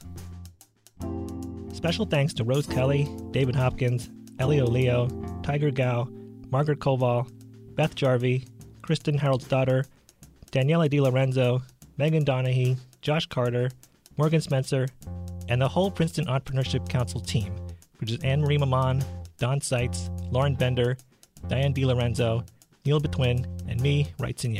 Special 1.72 2.06
thanks 2.06 2.34
to 2.34 2.42
Rose 2.42 2.66
Kelly, 2.66 3.08
David 3.30 3.54
Hopkins, 3.54 4.10
Elio 4.40 4.66
Leo, 4.66 5.06
Tiger 5.44 5.70
Gao, 5.70 6.08
Margaret 6.50 6.80
Koval, 6.80 7.30
Beth 7.76 7.94
Jarvie, 7.94 8.48
Kristen 8.82 9.16
Harold's-Daughter, 9.16 9.84
Daniela 10.50 10.90
Di 10.90 11.00
Lorenzo, 11.00 11.62
Megan 11.98 12.24
Donahue, 12.24 12.74
Josh 13.00 13.26
Carter, 13.26 13.70
Morgan 14.16 14.40
Spencer, 14.40 14.88
and 15.52 15.60
the 15.60 15.68
whole 15.68 15.90
Princeton 15.90 16.26
Entrepreneurship 16.26 16.88
Council 16.88 17.20
team 17.20 17.54
which 18.02 18.10
is 18.10 18.18
Anne 18.24 18.40
Marie 18.40 18.58
Maman, 18.58 19.04
Don 19.38 19.60
Seitz, 19.60 20.10
Lauren 20.32 20.56
Bender, 20.56 20.96
Diane 21.46 21.72
DiLorenzo, 21.72 22.44
Neil 22.84 23.00
Betwin, 23.00 23.46
and 23.68 23.80
me, 23.80 24.08
Wright 24.18 24.44
and 24.44 24.56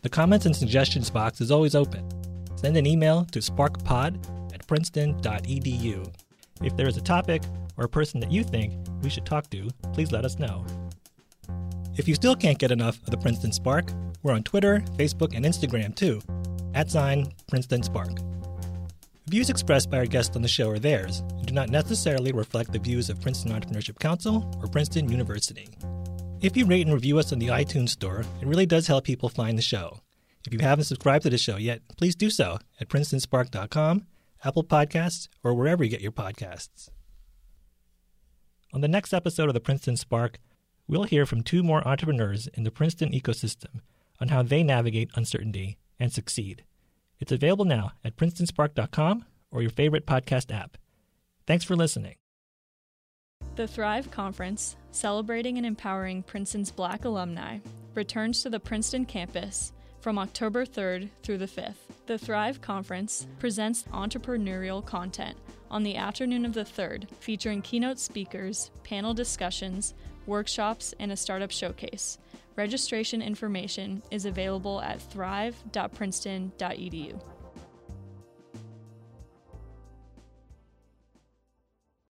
The 0.00 0.08
comments 0.08 0.46
and 0.46 0.56
suggestions 0.56 1.10
box 1.10 1.42
is 1.42 1.50
always 1.50 1.74
open. 1.74 2.08
Send 2.56 2.78
an 2.78 2.86
email 2.86 3.26
to 3.26 3.40
sparkpod 3.40 4.54
at 4.54 4.66
princeton.edu. 4.66 6.14
If 6.62 6.76
there 6.78 6.88
is 6.88 6.96
a 6.96 7.02
topic 7.02 7.42
or 7.76 7.84
a 7.84 7.90
person 7.90 8.20
that 8.20 8.32
you 8.32 8.42
think 8.42 8.72
we 9.02 9.10
should 9.10 9.26
talk 9.26 9.50
to, 9.50 9.68
please 9.92 10.10
let 10.10 10.24
us 10.24 10.38
know. 10.38 10.64
If 11.98 12.08
you 12.08 12.14
still 12.14 12.34
can't 12.34 12.58
get 12.58 12.70
enough 12.70 12.96
of 13.02 13.10
the 13.10 13.18
Princeton 13.18 13.52
Spark, 13.52 13.92
we're 14.22 14.32
on 14.32 14.44
Twitter, 14.44 14.82
Facebook, 14.96 15.36
and 15.36 15.44
Instagram 15.44 15.94
too, 15.94 16.22
at 16.72 16.90
sign 16.90 17.34
Princeton 17.50 17.82
Spark. 17.82 18.18
Views 19.28 19.50
expressed 19.50 19.90
by 19.90 19.98
our 19.98 20.06
guests 20.06 20.34
on 20.36 20.40
the 20.40 20.48
show 20.48 20.70
are 20.70 20.78
theirs 20.78 21.18
and 21.18 21.44
do 21.44 21.52
not 21.52 21.68
necessarily 21.68 22.32
reflect 22.32 22.72
the 22.72 22.78
views 22.78 23.10
of 23.10 23.20
Princeton 23.20 23.52
Entrepreneurship 23.52 23.98
Council 23.98 24.50
or 24.62 24.68
Princeton 24.68 25.10
University. 25.10 25.68
If 26.40 26.56
you 26.56 26.64
rate 26.64 26.86
and 26.86 26.94
review 26.94 27.18
us 27.18 27.30
on 27.30 27.38
the 27.38 27.48
iTunes 27.48 27.90
Store, 27.90 28.24
it 28.40 28.46
really 28.46 28.64
does 28.64 28.86
help 28.86 29.04
people 29.04 29.28
find 29.28 29.58
the 29.58 29.62
show. 29.62 30.00
If 30.46 30.54
you 30.54 30.60
haven't 30.60 30.86
subscribed 30.86 31.24
to 31.24 31.30
the 31.30 31.36
show 31.36 31.56
yet, 31.58 31.82
please 31.98 32.16
do 32.16 32.30
so 32.30 32.58
at 32.80 32.88
princetonspark.com, 32.88 34.06
Apple 34.44 34.64
Podcasts, 34.64 35.28
or 35.44 35.52
wherever 35.52 35.84
you 35.84 35.90
get 35.90 36.00
your 36.00 36.10
podcasts. 36.10 36.88
On 38.72 38.80
the 38.80 38.88
next 38.88 39.12
episode 39.12 39.48
of 39.48 39.54
the 39.54 39.60
Princeton 39.60 39.98
Spark, 39.98 40.38
we'll 40.86 41.04
hear 41.04 41.26
from 41.26 41.42
two 41.42 41.62
more 41.62 41.86
entrepreneurs 41.86 42.48
in 42.54 42.64
the 42.64 42.70
Princeton 42.70 43.12
ecosystem 43.12 43.80
on 44.22 44.28
how 44.28 44.42
they 44.42 44.62
navigate 44.62 45.10
uncertainty 45.16 45.76
and 46.00 46.10
succeed. 46.10 46.64
It's 47.20 47.32
available 47.32 47.64
now 47.64 47.92
at 48.04 48.16
princetonspark.com 48.16 49.24
or 49.50 49.62
your 49.62 49.70
favorite 49.70 50.06
podcast 50.06 50.54
app. 50.54 50.76
Thanks 51.46 51.64
for 51.64 51.76
listening. 51.76 52.16
The 53.56 53.66
Thrive 53.66 54.10
Conference, 54.10 54.76
celebrating 54.92 55.56
and 55.56 55.66
empowering 55.66 56.22
Princeton's 56.22 56.70
Black 56.70 57.04
alumni, 57.04 57.58
returns 57.94 58.42
to 58.42 58.50
the 58.50 58.60
Princeton 58.60 59.04
campus 59.04 59.72
from 60.00 60.18
October 60.18 60.64
3rd 60.64 61.08
through 61.22 61.38
the 61.38 61.46
5th. 61.46 61.74
The 62.06 62.18
Thrive 62.18 62.60
Conference 62.60 63.26
presents 63.38 63.84
entrepreneurial 63.92 64.84
content 64.84 65.36
on 65.70 65.82
the 65.82 65.96
afternoon 65.96 66.44
of 66.44 66.54
the 66.54 66.64
3rd, 66.64 67.08
featuring 67.20 67.62
keynote 67.62 67.98
speakers, 67.98 68.70
panel 68.84 69.12
discussions, 69.12 69.94
workshops, 70.26 70.94
and 71.00 71.10
a 71.10 71.16
startup 71.16 71.50
showcase. 71.50 72.18
Registration 72.58 73.22
information 73.22 74.02
is 74.10 74.24
available 74.24 74.82
at 74.82 75.00
thrive.princeton.edu. 75.00 77.20